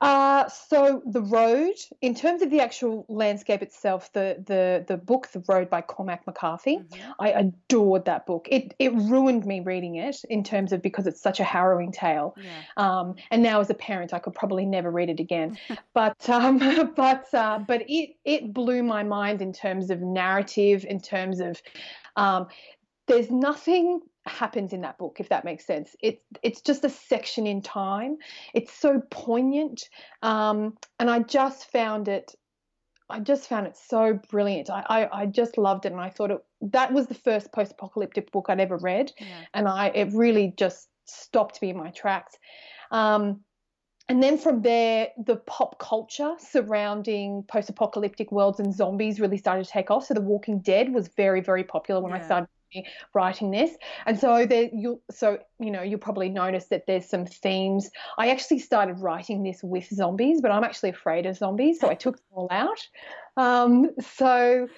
Uh, 0.00 0.48
so 0.48 1.02
the 1.06 1.22
road, 1.22 1.74
in 2.02 2.14
terms 2.14 2.42
of 2.42 2.50
the 2.50 2.60
actual 2.60 3.06
landscape 3.08 3.62
itself, 3.62 4.12
the 4.12 4.42
the 4.46 4.84
the 4.86 4.96
book, 4.96 5.28
The 5.32 5.42
Road 5.48 5.70
by 5.70 5.80
Cormac 5.80 6.26
McCarthy, 6.26 6.78
mm-hmm. 6.78 7.10
I 7.18 7.30
adored 7.30 8.04
that 8.04 8.26
book. 8.26 8.46
It 8.50 8.74
it 8.78 8.92
ruined 8.94 9.46
me 9.46 9.60
reading 9.60 9.96
it 9.96 10.16
in 10.28 10.44
terms 10.44 10.72
of 10.72 10.82
because 10.82 11.06
it's 11.06 11.20
such 11.20 11.40
a 11.40 11.44
harrowing 11.44 11.92
tale. 11.92 12.36
Yeah. 12.36 12.50
Um, 12.76 13.14
and 13.30 13.42
now 13.42 13.60
as 13.60 13.70
a 13.70 13.74
parent, 13.74 14.12
I 14.12 14.18
could 14.18 14.34
probably 14.34 14.66
never 14.66 14.90
read 14.90 15.08
it 15.08 15.20
again. 15.20 15.58
but 15.94 16.28
um, 16.28 16.58
but 16.96 17.32
uh, 17.32 17.60
but 17.60 17.82
it 17.88 18.16
it 18.24 18.52
blew 18.52 18.82
my 18.82 19.02
mind 19.02 19.40
in 19.40 19.52
terms 19.52 19.90
of 19.90 20.00
narrative, 20.02 20.84
in 20.84 21.00
terms 21.00 21.40
of 21.40 21.62
um, 22.16 22.48
there's 23.06 23.30
nothing 23.30 24.00
happens 24.28 24.72
in 24.72 24.80
that 24.82 24.98
book, 24.98 25.16
if 25.20 25.28
that 25.28 25.44
makes 25.44 25.66
sense. 25.66 25.96
It's 26.00 26.22
it's 26.42 26.60
just 26.60 26.84
a 26.84 26.90
section 26.90 27.46
in 27.46 27.62
time. 27.62 28.16
It's 28.54 28.72
so 28.72 29.02
poignant, 29.10 29.88
um, 30.22 30.76
and 30.98 31.10
I 31.10 31.20
just 31.20 31.70
found 31.70 32.08
it. 32.08 32.34
I 33.08 33.20
just 33.20 33.48
found 33.48 33.68
it 33.68 33.76
so 33.76 34.18
brilliant. 34.30 34.68
I, 34.68 34.84
I, 34.88 35.22
I 35.22 35.26
just 35.26 35.58
loved 35.58 35.86
it, 35.86 35.92
and 35.92 36.00
I 36.00 36.10
thought 36.10 36.30
it 36.30 36.44
that 36.60 36.92
was 36.92 37.06
the 37.06 37.14
first 37.14 37.52
post-apocalyptic 37.52 38.32
book 38.32 38.46
I'd 38.48 38.60
ever 38.60 38.76
read, 38.78 39.12
yeah. 39.18 39.26
and 39.54 39.68
I 39.68 39.88
it 39.88 40.12
really 40.12 40.54
just 40.56 40.88
stopped 41.04 41.62
me 41.62 41.70
in 41.70 41.76
my 41.76 41.90
tracks. 41.90 42.36
Um, 42.90 43.40
and 44.08 44.22
then 44.22 44.38
from 44.38 44.62
there, 44.62 45.08
the 45.24 45.36
pop 45.36 45.80
culture 45.80 46.34
surrounding 46.38 47.44
post 47.48 47.68
apocalyptic 47.68 48.30
worlds 48.30 48.60
and 48.60 48.72
zombies 48.72 49.18
really 49.18 49.36
started 49.36 49.64
to 49.64 49.70
take 49.70 49.90
off. 49.90 50.06
So, 50.06 50.14
The 50.14 50.20
Walking 50.20 50.60
Dead 50.60 50.92
was 50.92 51.08
very, 51.08 51.40
very 51.40 51.64
popular 51.64 52.00
when 52.00 52.12
yeah. 52.12 52.18
I 52.18 52.24
started 52.24 52.48
writing 53.14 53.50
this. 53.50 53.70
And 54.06 54.18
so 54.18 54.46
there 54.46 54.68
you 54.72 55.00
so 55.10 55.38
you 55.58 55.70
know 55.70 55.82
you'll 55.82 55.98
probably 55.98 56.28
notice 56.28 56.66
that 56.66 56.86
there's 56.86 57.08
some 57.08 57.26
themes. 57.26 57.90
I 58.18 58.30
actually 58.30 58.58
started 58.58 59.00
writing 59.00 59.42
this 59.42 59.62
with 59.62 59.88
zombies 59.88 60.40
but 60.40 60.50
i'm 60.50 60.64
actually 60.64 60.90
afraid 60.90 61.26
of 61.26 61.36
zombies 61.36 61.80
so 61.80 61.88
i 61.88 61.94
took 61.94 62.16
them 62.16 62.24
all 62.32 62.48
out. 62.50 62.80
Um, 63.36 63.90
so 64.18 64.68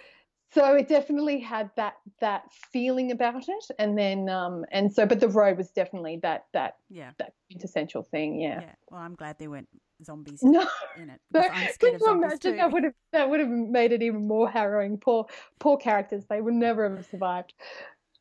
so 0.53 0.75
it 0.75 0.89
definitely 0.89 1.41
had 1.41 1.71
that 1.77 1.95
that 2.21 2.45
feeling 2.73 3.13
about 3.13 3.49
it. 3.49 3.65
And 3.79 3.97
then 3.99 4.29
um 4.29 4.65
and 4.71 4.93
so 4.93 5.07
but 5.07 5.21
the 5.21 5.29
road 5.29 5.57
was 5.57 5.71
definitely 5.71 6.19
that 6.23 6.47
that 6.53 6.77
yeah. 6.91 7.11
that 7.19 7.33
quintessential 7.51 8.03
thing 8.03 8.41
yeah, 8.41 8.61
yeah. 8.61 8.73
well 8.91 9.01
i'm 9.01 9.15
glad 9.15 9.39
they 9.39 9.49
weren't 9.49 9.69
zombies 10.05 10.41
no. 10.43 10.67
in 10.97 11.11
it 11.11 11.21
but 11.31 11.51
can 11.79 11.99
you 12.01 12.13
imagine 12.13 12.57
that 12.57 12.71
would 12.73 12.85
have 12.85 12.95
that 13.13 13.29
would 13.29 13.41
have 13.41 13.49
made 13.49 13.93
it 13.93 14.03
even 14.03 14.27
more 14.27 14.49
harrowing 14.49 14.99
poor 14.99 15.27
poor 15.59 15.77
characters 15.77 16.25
they 16.29 16.41
would 16.41 16.55
never 16.55 16.89
have 16.89 17.07
survived 17.07 17.55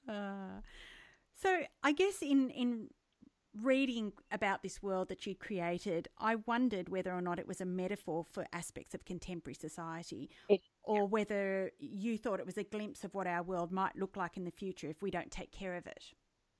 uh, 0.10 0.62
so 1.36 1.62
i 1.84 1.92
guess 1.92 2.22
in 2.22 2.50
in 2.50 2.88
reading 3.62 4.14
about 4.32 4.62
this 4.62 4.82
world 4.82 5.10
that 5.10 5.26
you 5.26 5.36
created, 5.36 6.08
I 6.20 6.36
wondered 6.46 6.90
whether 6.90 7.14
or 7.14 7.22
not 7.22 7.40
it 7.40 7.48
was 7.48 7.62
a 7.62 7.66
metaphor 7.66 8.26
for 8.32 8.46
aspects 8.54 8.94
of 8.94 9.06
contemporary 9.06 9.56
society, 9.56 10.30
it, 10.50 10.62
or 10.84 11.08
whether 11.08 11.72
you 11.80 12.18
thought 12.18 12.40
it 12.40 12.46
was 12.46 12.58
a 12.58 12.64
glimpse 12.64 13.04
of 13.04 13.14
what 13.14 13.28
our 13.28 13.44
world 13.44 13.72
might 13.72 13.96
look 13.96 14.16
like 14.16 14.38
in 14.38 14.44
the 14.44 14.52
future 14.52 14.90
if 14.90 15.02
we 15.02 15.12
don't 15.12 15.32
take 15.32 15.52
care 15.52 15.76
of 15.76 15.88
it. 15.88 16.04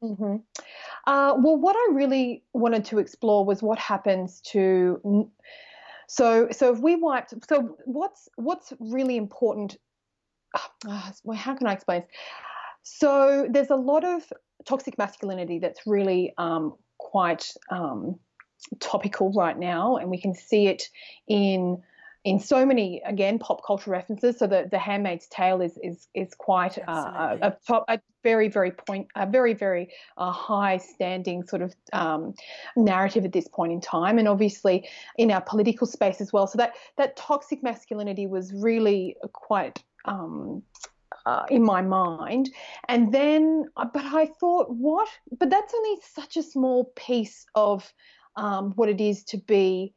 Mm-hmm. 0.04 0.38
Uh, 1.08 1.34
well, 1.38 1.58
what 1.58 1.76
I 1.76 1.94
really 1.94 2.44
wanted 2.54 2.86
to 2.86 3.00
explore 3.00 3.46
was 3.46 3.64
what 3.64 3.80
happens 3.80 4.42
to. 4.52 5.30
So, 6.08 6.48
so 6.52 6.74
if 6.74 6.80
we 6.80 6.96
wiped, 6.96 7.34
so 7.50 7.78
what's 7.86 8.30
what's 8.36 8.74
really 8.80 9.18
important? 9.18 9.78
Uh, 10.88 11.12
how 11.36 11.56
can 11.56 11.68
I 11.68 11.74
explain? 11.74 12.02
This? 12.02 12.10
So 12.84 13.48
there's 13.50 13.70
a 13.70 13.76
lot 13.76 14.06
of 14.06 14.32
toxic 14.66 14.98
masculinity 14.98 15.60
that's 15.60 15.82
really 15.86 16.34
um, 16.38 16.76
quite 16.98 17.52
um, 17.70 18.20
topical 18.80 19.32
right 19.34 19.58
now, 19.58 19.98
and 19.98 20.10
we 20.10 20.22
can 20.22 20.34
see 20.34 20.68
it 20.68 20.84
in 21.28 21.82
in 22.24 22.40
so 22.40 22.66
many 22.66 23.02
again 23.06 23.40
pop 23.40 23.66
culture 23.66 23.92
references. 23.92 24.38
So 24.38 24.48
the 24.48 24.68
the 24.70 24.80
Handmaid's 24.80 25.28
Tale 25.28 25.62
is 25.62 25.78
is 25.82 26.08
is 26.14 26.34
quite 26.36 26.78
uh, 26.88 27.38
a, 27.42 27.58
top 27.66 27.86
a 27.88 28.00
very 28.30 28.50
very 28.50 28.72
point 28.72 29.08
a 29.16 29.26
very 29.38 29.54
very 29.54 29.86
uh, 30.18 30.32
high 30.32 30.78
standing 30.78 31.40
sort 31.52 31.62
of 31.62 31.72
um, 31.94 32.34
narrative 32.76 33.24
at 33.26 33.34
this 33.38 33.48
point 33.48 33.72
in 33.72 33.82
time, 33.82 34.16
and 34.20 34.28
obviously 34.28 34.78
in 35.18 35.32
our 35.36 35.44
political 35.54 35.88
space 35.88 36.20
as 36.26 36.34
well. 36.34 36.48
So 36.48 36.58
that 36.58 36.74
that 36.98 37.16
toxic 37.16 37.60
masculinity 37.64 38.28
was 38.28 38.54
really 38.54 39.16
quite. 39.34 39.84
Um, 40.06 40.64
uh, 41.26 41.46
in 41.50 41.64
my 41.64 41.82
mind. 41.82 42.50
And 42.88 43.14
then, 43.14 43.66
uh, 43.76 43.88
but 43.94 44.06
I 44.06 44.28
thought, 44.40 44.68
what? 44.70 45.10
But 45.40 45.50
that's 45.50 45.74
only 45.74 45.96
such 46.02 46.38
a 46.38 46.44
small 46.44 46.80
piece 46.96 47.46
of 47.54 47.92
um, 48.38 48.72
what 48.78 48.88
it 48.88 49.02
is 49.02 49.24
to 49.26 49.38
be 49.38 49.94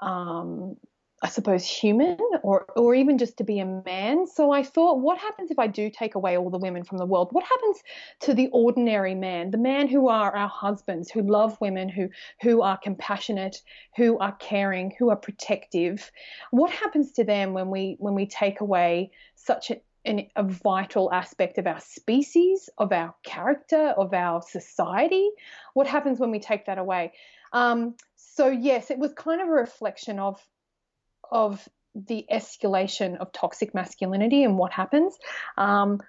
um, 0.00 0.76
I 1.22 1.28
suppose, 1.28 1.64
human 1.64 2.18
or, 2.42 2.66
or 2.76 2.94
even 2.94 3.16
just 3.16 3.38
to 3.38 3.44
be 3.44 3.58
a 3.58 3.64
man. 3.64 4.26
So 4.26 4.50
I 4.50 4.62
thought, 4.62 5.00
what 5.00 5.16
happens 5.16 5.50
if 5.50 5.58
I 5.58 5.68
do 5.68 5.88
take 5.88 6.16
away 6.16 6.36
all 6.36 6.50
the 6.50 6.58
women 6.58 6.84
from 6.84 6.98
the 6.98 7.06
world? 7.06 7.28
What 7.30 7.44
happens 7.44 7.78
to 8.20 8.34
the 8.34 8.48
ordinary 8.52 9.14
man, 9.14 9.50
the 9.50 9.56
man 9.58 9.88
who 9.88 10.08
are 10.08 10.36
our 10.36 10.48
husbands, 10.48 11.10
who 11.10 11.22
love 11.22 11.56
women, 11.60 11.88
who, 11.88 12.10
who 12.42 12.62
are 12.62 12.76
compassionate, 12.76 13.62
who 13.96 14.18
are 14.18 14.32
caring, 14.32 14.92
who 14.98 15.08
are 15.10 15.16
protective? 15.16 16.10
What 16.50 16.70
happens 16.70 17.12
to 17.12 17.24
them 17.24 17.54
when 17.54 17.70
we, 17.70 17.96
when 17.98 18.14
we 18.14 18.26
take 18.26 18.60
away 18.60 19.12
such 19.36 19.70
a, 19.70 19.80
an, 20.04 20.26
a 20.36 20.42
vital 20.42 21.10
aspect 21.10 21.56
of 21.56 21.66
our 21.66 21.80
species, 21.80 22.68
of 22.76 22.92
our 22.92 23.14
character, 23.22 23.94
of 23.96 24.12
our 24.12 24.42
society? 24.42 25.30
What 25.72 25.86
happens 25.86 26.18
when 26.18 26.32
we 26.32 26.40
take 26.40 26.66
that 26.66 26.76
away? 26.76 27.12
Um, 27.52 27.94
so 28.16 28.48
yes, 28.48 28.90
it 28.90 28.98
was 28.98 29.12
kind 29.14 29.40
of 29.40 29.48
a 29.48 29.52
reflection 29.52 30.18
of 30.18 30.44
of 31.30 31.66
the 31.94 32.26
escalation 32.32 33.16
of 33.18 33.32
toxic 33.32 33.74
masculinity 33.74 34.44
and 34.44 34.58
what 34.58 34.72
happens. 34.72 35.16
Um, 35.56 36.00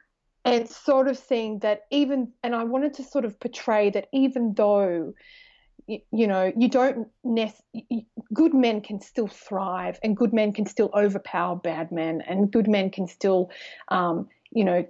and 0.43 0.69
sort 0.69 1.07
of 1.07 1.17
seeing 1.17 1.59
that 1.59 1.81
even, 1.89 2.31
and 2.43 2.55
I 2.55 2.63
wanted 2.65 2.95
to 2.95 3.03
sort 3.03 3.25
of 3.25 3.39
portray 3.39 3.89
that 3.91 4.07
even 4.13 4.53
though, 4.53 5.13
you, 5.87 5.99
you 6.11 6.27
know, 6.27 6.51
you 6.55 6.69
don't, 6.69 7.07
nec- 7.23 7.55
good 8.33 8.53
men 8.53 8.81
can 8.81 9.01
still 9.01 9.27
thrive 9.27 9.99
and 10.03 10.15
good 10.15 10.33
men 10.33 10.53
can 10.53 10.67
still 10.67 10.91
overpower 10.93 11.55
bad 11.55 11.91
men 11.91 12.21
and 12.21 12.51
good 12.51 12.67
men 12.67 12.91
can 12.91 13.07
still, 13.07 13.49
um, 13.87 14.27
you 14.51 14.63
know, 14.63 14.85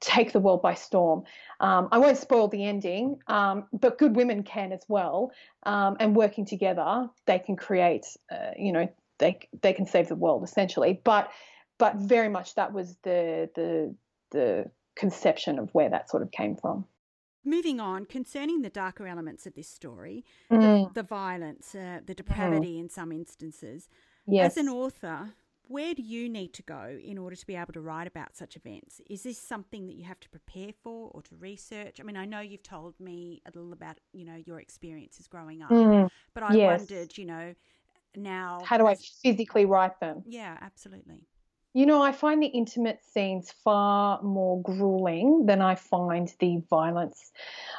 take 0.00 0.32
the 0.32 0.40
world 0.40 0.60
by 0.60 0.74
storm. 0.74 1.24
Um, 1.60 1.88
I 1.92 1.98
won't 1.98 2.18
spoil 2.18 2.48
the 2.48 2.64
ending, 2.64 3.18
um, 3.26 3.66
but 3.72 3.98
good 3.98 4.16
women 4.16 4.42
can 4.42 4.72
as 4.72 4.84
well. 4.88 5.32
Um, 5.64 5.96
and 6.00 6.14
working 6.14 6.44
together, 6.44 7.08
they 7.26 7.38
can 7.38 7.56
create, 7.56 8.04
uh, 8.30 8.50
you 8.58 8.72
know, 8.72 8.88
they 9.18 9.38
they 9.62 9.72
can 9.72 9.86
save 9.86 10.08
the 10.08 10.14
world 10.14 10.44
essentially. 10.44 11.00
But 11.04 11.30
but 11.78 11.96
very 11.96 12.28
much 12.28 12.54
that 12.54 12.72
was 12.72 12.96
the 13.02 13.50
the 13.54 13.94
the 14.30 14.70
conception 14.96 15.58
of 15.58 15.70
where 15.72 15.90
that 15.90 16.10
sort 16.10 16.22
of 16.22 16.30
came 16.30 16.56
from. 16.56 16.86
Moving 17.44 17.78
on, 17.78 18.06
concerning 18.06 18.62
the 18.62 18.70
darker 18.70 19.06
elements 19.06 19.46
of 19.46 19.54
this 19.54 19.68
story, 19.68 20.24
mm. 20.50 20.60
the, 20.94 21.02
the, 21.02 21.06
violence, 21.06 21.74
uh, 21.74 22.00
the 22.06 22.14
depravity 22.14 22.76
mm. 22.76 22.80
in 22.80 22.88
some 22.88 23.12
instances. 23.12 23.90
Yes. 24.26 24.52
As 24.52 24.56
an 24.56 24.68
author, 24.70 25.34
where 25.66 25.94
do 25.94 26.02
you 26.02 26.28
need 26.28 26.54
to 26.54 26.62
go 26.62 26.98
in 27.02 27.18
order 27.18 27.36
to 27.36 27.46
be 27.46 27.54
able 27.54 27.74
to 27.74 27.82
write 27.82 28.06
about 28.06 28.34
such 28.34 28.56
events? 28.56 29.00
Is 29.10 29.22
this 29.22 29.38
something 29.38 29.86
that 29.86 29.94
you 29.94 30.04
have 30.04 30.20
to 30.20 30.28
prepare 30.30 30.72
for 30.82 31.10
or 31.12 31.20
to 31.22 31.36
research? 31.36 32.00
I 32.00 32.02
mean, 32.02 32.16
I 32.16 32.24
know 32.24 32.40
you've 32.40 32.62
told 32.62 32.98
me 32.98 33.42
a 33.46 33.50
little 33.54 33.72
about, 33.74 33.98
you 34.12 34.24
know, 34.24 34.36
your 34.36 34.58
experiences 34.58 35.26
growing 35.26 35.62
up, 35.62 35.70
mm. 35.70 36.08
but 36.32 36.42
I 36.42 36.54
yes. 36.54 36.80
wondered, 36.80 37.18
you 37.18 37.26
know, 37.26 37.54
now 38.16 38.60
how 38.64 38.76
do 38.76 38.86
i 38.86 38.96
physically 39.22 39.64
write 39.64 39.98
them? 40.00 40.22
Yeah 40.26 40.56
absolutely. 40.60 41.20
You 41.72 41.86
know 41.86 42.02
i 42.02 42.12
find 42.12 42.42
the 42.42 42.46
intimate 42.46 43.00
scenes 43.12 43.52
far 43.64 44.22
more 44.22 44.60
grueling 44.62 45.46
than 45.46 45.60
i 45.60 45.74
find 45.74 46.32
the 46.40 46.62
violence. 46.70 47.32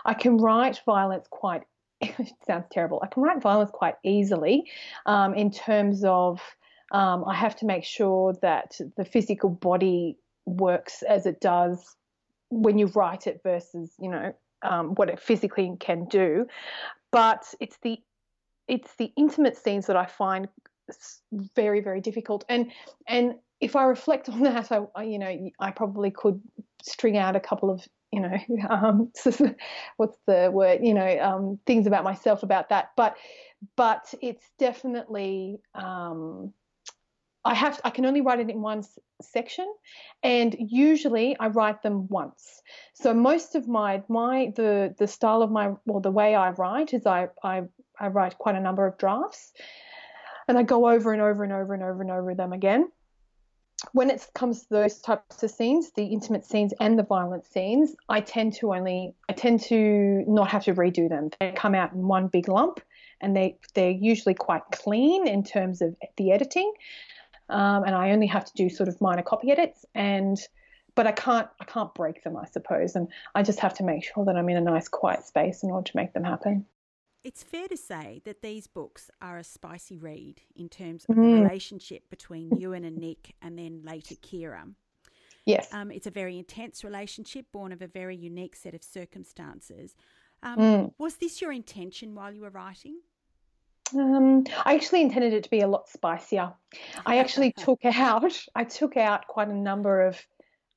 I 0.05 0.13
can 0.13 0.37
write 0.37 0.81
violence 0.85 1.27
quite 1.29 1.63
it 2.01 2.33
sounds 2.45 2.65
terrible. 2.71 3.01
I 3.03 3.07
can 3.07 3.23
write 3.23 3.41
violence 3.41 3.71
quite 3.73 3.95
easily 4.03 4.69
um, 5.05 5.33
in 5.33 5.51
terms 5.51 6.03
of 6.03 6.41
um, 6.91 7.23
i 7.25 7.33
have 7.33 7.55
to 7.57 7.65
make 7.65 7.83
sure 7.83 8.35
that 8.41 8.79
the 8.97 9.05
physical 9.05 9.49
body 9.49 10.17
works 10.45 11.01
as 11.01 11.25
it 11.25 11.41
does 11.41 11.95
when 12.49 12.77
you 12.77 12.87
write 12.87 13.27
it 13.27 13.41
versus 13.43 13.91
you 13.99 14.09
know 14.09 14.33
um, 14.65 14.95
what 14.95 15.09
it 15.09 15.19
physically 15.19 15.71
can 15.79 16.05
do. 16.05 16.47
But 17.11 17.53
it's 17.59 17.77
the 17.81 17.99
it's 18.67 18.95
the 18.95 19.11
intimate 19.17 19.57
scenes 19.57 19.87
that 19.87 19.95
I 19.95 20.05
find 20.05 20.47
very 21.55 21.81
very 21.81 22.01
difficult. 22.01 22.45
And 22.49 22.71
and 23.07 23.35
if 23.59 23.75
I 23.75 23.83
reflect 23.83 24.29
on 24.29 24.41
that 24.43 24.71
I, 24.71 25.03
you 25.03 25.19
know 25.19 25.49
I 25.59 25.71
probably 25.71 26.11
could 26.11 26.41
string 26.83 27.17
out 27.17 27.35
a 27.35 27.39
couple 27.39 27.69
of 27.69 27.85
you 28.11 28.21
know 28.21 28.37
um, 28.69 29.11
what's 29.97 30.17
the 30.27 30.49
word 30.51 30.79
you 30.83 30.93
know 30.93 31.19
um, 31.19 31.59
things 31.65 31.87
about 31.87 32.03
myself 32.03 32.43
about 32.43 32.69
that. 32.69 32.91
But 32.95 33.17
but 33.75 34.13
it's 34.21 34.45
definitely 34.59 35.59
um, 35.73 36.53
I 37.43 37.53
have 37.53 37.79
I 37.83 37.91
can 37.91 38.05
only 38.05 38.21
write 38.21 38.39
it 38.39 38.49
in 38.49 38.61
one 38.61 38.83
section, 39.21 39.71
and 40.23 40.55
usually 40.59 41.37
I 41.39 41.47
write 41.47 41.83
them 41.83 42.07
once. 42.07 42.61
So 42.95 43.13
most 43.13 43.55
of 43.55 43.67
my 43.67 44.03
my 44.09 44.51
the 44.55 44.95
the 44.97 45.07
style 45.07 45.43
of 45.43 45.51
my 45.51 45.73
well 45.85 45.99
the 45.99 46.11
way 46.11 46.33
I 46.35 46.49
write 46.49 46.93
is 46.93 47.05
I 47.05 47.29
I 47.43 47.63
I 47.99 48.07
write 48.07 48.37
quite 48.37 48.55
a 48.55 48.59
number 48.59 48.85
of 48.85 48.97
drafts, 48.97 49.53
and 50.47 50.57
I 50.57 50.63
go 50.63 50.89
over 50.89 51.13
and 51.13 51.21
over 51.21 51.43
and 51.43 51.53
over 51.53 51.73
and 51.73 51.83
over 51.83 52.01
and 52.01 52.11
over 52.11 52.35
them 52.35 52.53
again. 52.53 52.91
When 53.91 54.09
it 54.09 54.25
comes 54.33 54.61
to 54.63 54.67
those 54.69 54.99
types 54.99 55.43
of 55.43 55.51
scenes, 55.51 55.91
the 55.91 56.05
intimate 56.05 56.45
scenes 56.45 56.73
and 56.79 56.97
the 56.97 57.03
violent 57.03 57.45
scenes, 57.45 57.95
I 58.09 58.21
tend 58.21 58.53
to 58.55 58.73
only 58.73 59.13
I 59.29 59.33
tend 59.33 59.61
to 59.63 60.23
not 60.27 60.49
have 60.49 60.63
to 60.65 60.73
redo 60.73 61.09
them. 61.09 61.29
They 61.39 61.51
come 61.51 61.75
out 61.75 61.93
in 61.93 62.07
one 62.07 62.27
big 62.27 62.47
lump, 62.47 62.79
and 63.21 63.35
they 63.35 63.57
they're 63.73 63.91
usually 63.91 64.33
quite 64.33 64.63
clean 64.71 65.27
in 65.27 65.43
terms 65.43 65.81
of 65.81 65.95
the 66.17 66.31
editing 66.31 66.71
um, 67.49 67.83
and 67.83 67.95
I 67.95 68.11
only 68.11 68.27
have 68.27 68.45
to 68.45 68.53
do 68.55 68.69
sort 68.69 68.89
of 68.89 68.99
minor 69.01 69.21
copy 69.21 69.51
edits 69.51 69.85
and 69.93 70.37
but 70.95 71.07
I 71.07 71.11
can't 71.11 71.47
I 71.59 71.65
can't 71.65 71.93
break 71.93 72.23
them 72.23 72.37
I 72.37 72.45
suppose 72.45 72.95
and 72.95 73.07
I 73.33 73.43
just 73.43 73.59
have 73.59 73.73
to 73.75 73.83
make 73.83 74.03
sure 74.03 74.25
that 74.25 74.35
I'm 74.35 74.49
in 74.49 74.57
a 74.57 74.61
nice 74.61 74.87
quiet 74.87 75.25
space 75.25 75.63
in 75.63 75.71
order 75.71 75.89
to 75.91 75.97
make 75.97 76.13
them 76.13 76.23
happen. 76.23 76.65
It's 77.25 77.41
fair 77.41 77.67
to 77.69 77.75
say 77.75 78.21
that 78.25 78.43
these 78.43 78.67
books 78.67 79.09
are 79.19 79.39
a 79.39 79.43
spicy 79.43 79.97
read 79.97 80.41
in 80.55 80.69
terms 80.69 81.05
of 81.09 81.15
mm. 81.15 81.23
the 81.23 81.41
relationship 81.41 82.07
between 82.11 82.55
Ewan 82.55 82.83
and 82.83 82.97
Nick 82.97 83.33
and 83.41 83.57
then 83.57 83.81
later 83.83 84.13
Kira. 84.13 84.71
Yes. 85.43 85.73
Um, 85.73 85.89
it's 85.89 86.05
a 86.05 86.11
very 86.11 86.37
intense 86.37 86.83
relationship 86.83 87.47
born 87.51 87.71
of 87.71 87.81
a 87.81 87.87
very 87.87 88.15
unique 88.15 88.55
set 88.55 88.75
of 88.75 88.83
circumstances. 88.83 89.95
Um, 90.43 90.57
mm. 90.59 90.93
Was 90.99 91.15
this 91.15 91.41
your 91.41 91.51
intention 91.51 92.13
while 92.13 92.31
you 92.31 92.41
were 92.41 92.51
writing? 92.51 92.99
Um, 93.95 94.45
I 94.63 94.75
actually 94.75 95.01
intended 95.01 95.33
it 95.33 95.43
to 95.45 95.49
be 95.49 95.61
a 95.61 95.67
lot 95.67 95.89
spicier. 95.89 96.53
I 97.07 97.17
actually 97.21 97.53
took 97.53 97.85
out 97.85 98.39
I 98.53 98.65
took 98.65 98.97
out 98.97 99.25
quite 99.25 99.47
a 99.47 99.55
number 99.55 100.01
of 100.01 100.23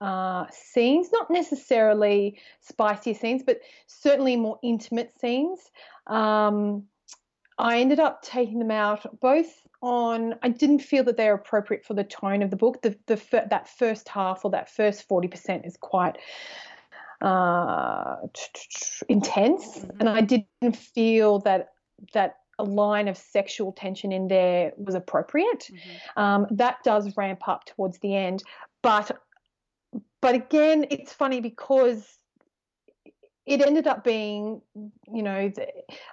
uh, 0.00 0.46
scenes, 0.50 1.08
not 1.12 1.30
necessarily 1.30 2.38
spicier 2.60 3.14
scenes, 3.14 3.42
but 3.44 3.60
certainly 3.86 4.36
more 4.36 4.58
intimate 4.62 5.12
scenes. 5.20 5.60
Um, 6.06 6.84
I 7.58 7.80
ended 7.80 7.98
up 7.98 8.22
taking 8.22 8.60
them 8.60 8.70
out 8.70 9.20
both 9.20 9.52
on. 9.82 10.36
I 10.42 10.48
didn't 10.48 10.80
feel 10.80 11.02
that 11.04 11.16
they 11.16 11.26
were 11.26 11.34
appropriate 11.34 11.84
for 11.84 11.94
the 11.94 12.04
tone 12.04 12.42
of 12.42 12.50
the 12.50 12.56
book. 12.56 12.82
The, 12.82 12.96
the 13.06 13.20
that 13.50 13.68
first 13.68 14.08
half 14.08 14.44
or 14.44 14.50
that 14.52 14.70
first 14.70 15.08
forty 15.08 15.26
percent 15.26 15.66
is 15.66 15.76
quite 15.76 16.18
uh, 17.20 18.16
intense, 19.08 19.78
mm-hmm. 19.78 20.00
and 20.00 20.08
I 20.08 20.20
didn't 20.20 20.76
feel 20.76 21.40
that 21.40 21.70
that 22.14 22.36
a 22.60 22.64
line 22.64 23.08
of 23.08 23.16
sexual 23.16 23.72
tension 23.72 24.12
in 24.12 24.28
there 24.28 24.72
was 24.76 24.94
appropriate. 24.94 25.68
Mm-hmm. 25.70 26.20
Um, 26.20 26.46
that 26.50 26.76
does 26.84 27.16
ramp 27.16 27.46
up 27.48 27.64
towards 27.64 27.98
the 27.98 28.14
end, 28.14 28.42
but 28.82 29.18
but 30.20 30.34
again, 30.34 30.86
it's 30.90 31.12
funny 31.12 31.40
because 31.40 32.18
it 33.48 33.62
ended 33.62 33.86
up 33.86 34.04
being, 34.04 34.60
you 35.10 35.22
know, 35.22 35.50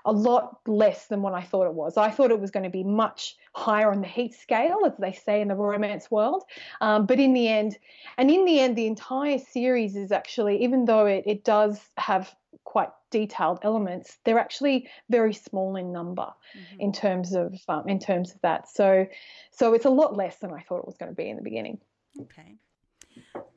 a 0.05 0.11
lot 0.11 0.59
less 0.65 1.07
than 1.07 1.21
what 1.21 1.33
I 1.33 1.41
thought 1.41 1.65
it 1.65 1.73
was. 1.73 1.97
I 1.97 2.09
thought 2.09 2.31
it 2.31 2.39
was 2.39 2.49
going 2.49 2.63
to 2.63 2.69
be 2.69 2.83
much 2.83 3.35
higher 3.53 3.91
on 3.91 3.99
the 3.99 4.07
heat 4.07 4.33
scale, 4.33 4.79
as 4.85 4.93
they 4.97 5.11
say 5.11 5.41
in 5.41 5.49
the 5.49 5.55
romance 5.55 6.09
world. 6.09 6.43
Um, 6.79 7.05
but 7.05 7.19
in 7.19 7.33
the 7.33 7.49
end, 7.49 7.77
and 8.17 8.31
in 8.31 8.45
the 8.45 8.61
end, 8.61 8.77
the 8.77 8.87
entire 8.87 9.37
series 9.37 9.97
is 9.97 10.13
actually, 10.13 10.63
even 10.63 10.85
though 10.85 11.07
it, 11.07 11.25
it 11.27 11.43
does 11.43 11.81
have 11.97 12.33
quite 12.63 12.89
detailed 13.11 13.59
elements, 13.63 14.17
they're 14.23 14.39
actually 14.39 14.87
very 15.09 15.33
small 15.33 15.75
in 15.75 15.91
number 15.91 16.31
mm-hmm. 16.57 16.79
in 16.79 16.93
terms 16.93 17.33
of 17.33 17.53
um, 17.67 17.89
in 17.89 17.99
terms 17.99 18.31
of 18.33 18.39
that. 18.41 18.69
So, 18.69 19.07
so 19.51 19.73
it's 19.73 19.85
a 19.85 19.89
lot 19.89 20.15
less 20.15 20.37
than 20.37 20.53
I 20.53 20.61
thought 20.61 20.79
it 20.79 20.87
was 20.87 20.97
going 20.97 21.11
to 21.11 21.15
be 21.15 21.29
in 21.29 21.35
the 21.35 21.43
beginning. 21.43 21.79
Okay. 22.21 22.55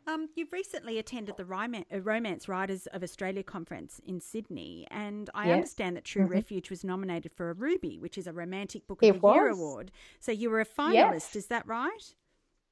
Um, 0.08 0.30
you've 0.34 0.54
recently 0.54 0.98
attended 0.98 1.36
the 1.36 1.44
uh, 1.44 2.00
Romance 2.00 2.48
Writers 2.48 2.86
of 2.94 3.02
Australia 3.02 3.42
conference 3.42 4.00
in 4.06 4.20
Sydney, 4.20 4.86
and 4.90 5.28
I 5.34 5.48
yes. 5.48 5.54
understand 5.56 5.96
that 5.96 6.04
True 6.06 6.22
mm-hmm. 6.22 6.32
Refuge 6.32 6.70
was 6.70 6.82
nominated 6.82 7.34
for 7.34 7.50
a 7.50 7.52
Ruby, 7.52 7.98
which 7.98 8.16
is 8.16 8.26
a 8.26 8.32
Romantic 8.32 8.86
Book 8.86 9.02
of 9.02 9.08
it 9.08 9.12
the 9.12 9.18
was. 9.18 9.34
Year 9.34 9.48
award. 9.50 9.92
So 10.18 10.32
you 10.32 10.48
were 10.48 10.62
a 10.62 10.64
finalist, 10.64 11.34
yes. 11.34 11.36
is 11.36 11.46
that 11.48 11.66
right? 11.66 12.14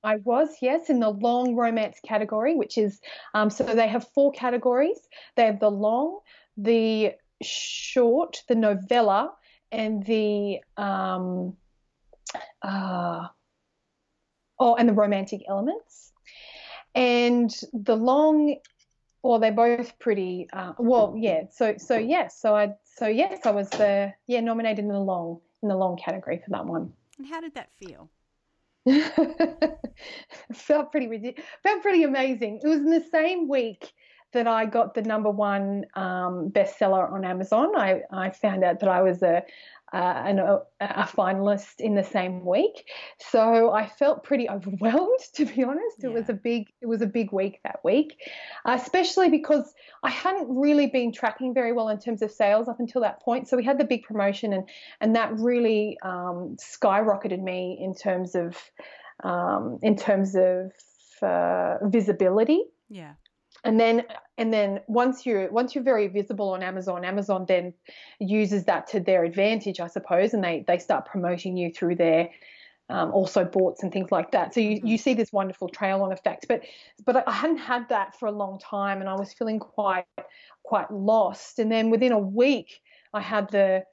I 0.02 0.16
was, 0.16 0.48
yes, 0.62 0.88
in 0.88 0.98
the 0.98 1.10
long 1.10 1.54
romance 1.56 1.98
category, 2.02 2.54
which 2.54 2.78
is 2.78 3.00
um, 3.34 3.50
so 3.50 3.64
they 3.64 3.88
have 3.88 4.08
four 4.14 4.32
categories. 4.32 4.98
They 5.34 5.44
have 5.44 5.60
the 5.60 5.70
long, 5.70 6.20
the 6.56 7.12
short, 7.42 8.44
the 8.48 8.54
novella, 8.54 9.32
and 9.70 10.02
the 10.06 10.60
um, 10.78 11.54
uh, 12.62 13.26
oh, 14.58 14.74
and 14.76 14.88
the 14.88 14.94
romantic 14.94 15.42
elements. 15.46 16.14
And 16.96 17.54
the 17.72 17.94
long, 17.94 18.56
well, 19.22 19.38
they're 19.38 19.52
both 19.52 19.98
pretty. 19.98 20.48
Uh, 20.52 20.72
well, 20.78 21.14
yeah. 21.16 21.44
So, 21.50 21.74
so 21.78 21.96
yes. 21.96 22.40
So 22.40 22.56
I, 22.56 22.74
so 22.84 23.06
yes, 23.06 23.44
I 23.44 23.50
was 23.50 23.68
the 23.70 24.12
yeah 24.26 24.40
nominated 24.40 24.80
in 24.80 24.88
the 24.88 24.98
long 24.98 25.40
in 25.62 25.68
the 25.68 25.76
long 25.76 25.96
category 25.96 26.40
for 26.42 26.50
that 26.50 26.66
one. 26.66 26.92
And 27.18 27.26
how 27.26 27.40
did 27.40 27.54
that 27.54 27.70
feel? 27.72 28.10
felt 30.52 30.92
pretty 30.92 31.06
it 31.28 31.40
felt 31.62 31.82
pretty 31.82 32.04
amazing. 32.04 32.60
It 32.62 32.68
was 32.68 32.78
in 32.78 32.90
the 32.90 33.04
same 33.10 33.48
week 33.48 33.92
that 34.32 34.46
I 34.46 34.66
got 34.66 34.94
the 34.94 35.02
number 35.02 35.30
one 35.30 35.86
um, 35.94 36.50
bestseller 36.50 37.10
on 37.12 37.24
Amazon. 37.24 37.76
I, 37.76 38.02
I 38.12 38.30
found 38.30 38.64
out 38.64 38.80
that 38.80 38.88
I 38.88 39.02
was 39.02 39.22
a 39.22 39.42
uh, 39.96 40.22
an, 40.26 40.38
a, 40.38 40.60
a, 40.80 41.04
finalist 41.04 41.80
in 41.80 41.94
the 41.94 42.04
same 42.04 42.44
week, 42.44 42.84
so 43.18 43.72
I 43.72 43.88
felt 43.88 44.24
pretty 44.24 44.46
overwhelmed. 44.56 45.20
To 45.36 45.46
be 45.46 45.64
honest, 45.64 45.96
yeah. 46.00 46.10
it 46.10 46.12
was 46.12 46.28
a 46.28 46.34
big 46.34 46.66
it 46.82 46.86
was 46.86 47.00
a 47.00 47.06
big 47.06 47.32
week 47.32 47.60
that 47.64 47.80
week, 47.82 48.20
uh, 48.66 48.76
especially 48.78 49.30
because 49.30 49.72
I 50.02 50.10
hadn't 50.10 50.54
really 50.54 50.88
been 50.88 51.12
tracking 51.12 51.54
very 51.54 51.72
well 51.72 51.88
in 51.88 51.98
terms 51.98 52.20
of 52.20 52.30
sales 52.30 52.68
up 52.68 52.78
until 52.78 53.00
that 53.02 53.22
point. 53.22 53.48
So 53.48 53.56
we 53.56 53.64
had 53.64 53.78
the 53.78 53.84
big 53.84 54.02
promotion, 54.02 54.52
and 54.52 54.68
and 55.00 55.16
that 55.16 55.32
really 55.38 55.96
um, 56.02 56.58
skyrocketed 56.60 57.42
me 57.42 57.78
in 57.80 57.94
terms 57.94 58.34
of 58.34 58.54
um, 59.24 59.78
in 59.82 59.96
terms 59.96 60.36
of 60.36 60.72
uh, 61.22 61.78
visibility. 61.88 62.64
Yeah 62.90 63.12
and 63.66 63.80
then 63.80 64.04
and 64.38 64.52
then 64.52 64.80
once 64.86 65.26
you're 65.26 65.50
once 65.50 65.74
you're 65.74 65.84
very 65.84 66.08
visible 66.08 66.50
on 66.50 66.62
Amazon, 66.62 67.04
Amazon 67.04 67.44
then 67.46 67.74
uses 68.18 68.64
that 68.64 68.86
to 68.88 69.00
their 69.00 69.24
advantage, 69.24 69.80
I 69.80 69.86
suppose, 69.86 70.34
and 70.34 70.42
they 70.42 70.64
they 70.66 70.78
start 70.78 71.06
promoting 71.06 71.56
you 71.56 71.72
through 71.72 71.96
their 71.96 72.30
um, 72.88 73.10
also 73.12 73.44
boards 73.44 73.82
and 73.82 73.92
things 73.92 74.12
like 74.12 74.30
that. 74.30 74.54
So 74.54 74.60
you, 74.60 74.76
mm-hmm. 74.76 74.86
you 74.86 74.98
see 74.98 75.14
this 75.14 75.32
wonderful 75.32 75.68
trail 75.68 76.02
on 76.02 76.12
effect. 76.12 76.46
But 76.48 76.62
but 77.04 77.26
I 77.26 77.32
hadn't 77.32 77.58
had 77.58 77.88
that 77.88 78.18
for 78.18 78.26
a 78.26 78.32
long 78.32 78.58
time, 78.58 79.00
and 79.00 79.08
I 79.08 79.14
was 79.14 79.32
feeling 79.32 79.58
quite 79.58 80.06
quite 80.62 80.90
lost. 80.90 81.58
And 81.58 81.70
then 81.70 81.90
within 81.90 82.12
a 82.12 82.18
week, 82.18 82.80
I 83.12 83.20
had 83.20 83.50
the 83.50 83.84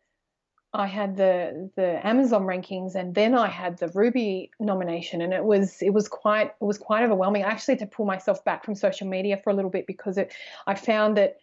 I 0.73 0.87
had 0.87 1.17
the 1.17 1.69
the 1.75 2.05
Amazon 2.05 2.43
rankings, 2.43 2.95
and 2.95 3.13
then 3.13 3.35
I 3.35 3.47
had 3.47 3.77
the 3.77 3.89
Ruby 3.89 4.49
nomination, 4.59 5.21
and 5.21 5.31
it 5.33 5.43
was 5.43 5.81
it 5.81 5.91
was 5.91 6.07
quite 6.07 6.47
it 6.47 6.65
was 6.65 6.79
quite 6.79 7.03
overwhelming. 7.03 7.43
I 7.43 7.49
actually 7.49 7.73
had 7.73 7.89
to 7.89 7.95
pull 7.95 8.05
myself 8.05 8.43
back 8.43 8.65
from 8.65 8.75
social 8.75 9.07
media 9.07 9.37
for 9.37 9.51
a 9.51 9.53
little 9.53 9.69
bit 9.69 9.85
because 9.85 10.17
it 10.17 10.33
I 10.65 10.73
found 10.73 11.17
that 11.17 11.37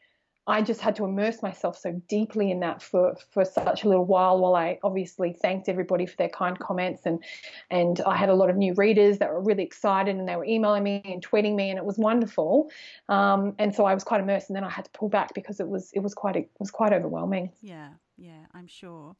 I 0.48 0.62
just 0.62 0.80
had 0.80 0.96
to 0.96 1.04
immerse 1.04 1.42
myself 1.42 1.78
so 1.78 1.92
deeply 2.08 2.50
in 2.50 2.58
that 2.60 2.82
for 2.82 3.14
for 3.30 3.44
such 3.44 3.84
a 3.84 3.88
little 3.88 4.04
while. 4.04 4.40
While 4.40 4.56
I 4.56 4.80
obviously 4.82 5.32
thanked 5.32 5.68
everybody 5.68 6.06
for 6.06 6.16
their 6.16 6.28
kind 6.28 6.58
comments, 6.58 7.02
and 7.06 7.22
and 7.70 8.00
I 8.00 8.16
had 8.16 8.30
a 8.30 8.34
lot 8.34 8.50
of 8.50 8.56
new 8.56 8.74
readers 8.74 9.18
that 9.18 9.32
were 9.32 9.40
really 9.40 9.62
excited, 9.62 10.16
and 10.16 10.28
they 10.28 10.34
were 10.34 10.44
emailing 10.44 10.82
me 10.82 11.02
and 11.04 11.24
tweeting 11.24 11.54
me, 11.54 11.70
and 11.70 11.78
it 11.78 11.84
was 11.84 11.98
wonderful. 11.98 12.68
Um, 13.08 13.54
and 13.60 13.72
so 13.72 13.84
I 13.84 13.94
was 13.94 14.02
quite 14.02 14.20
immersed, 14.20 14.50
and 14.50 14.56
then 14.56 14.64
I 14.64 14.70
had 14.70 14.86
to 14.86 14.90
pull 14.90 15.08
back 15.08 15.34
because 15.34 15.60
it 15.60 15.68
was 15.68 15.92
it 15.92 16.00
was 16.00 16.14
quite 16.14 16.34
it 16.34 16.50
was 16.58 16.72
quite 16.72 16.92
overwhelming. 16.92 17.52
Yeah 17.62 17.90
yeah, 18.20 18.46
I'm 18.54 18.66
sure. 18.66 19.16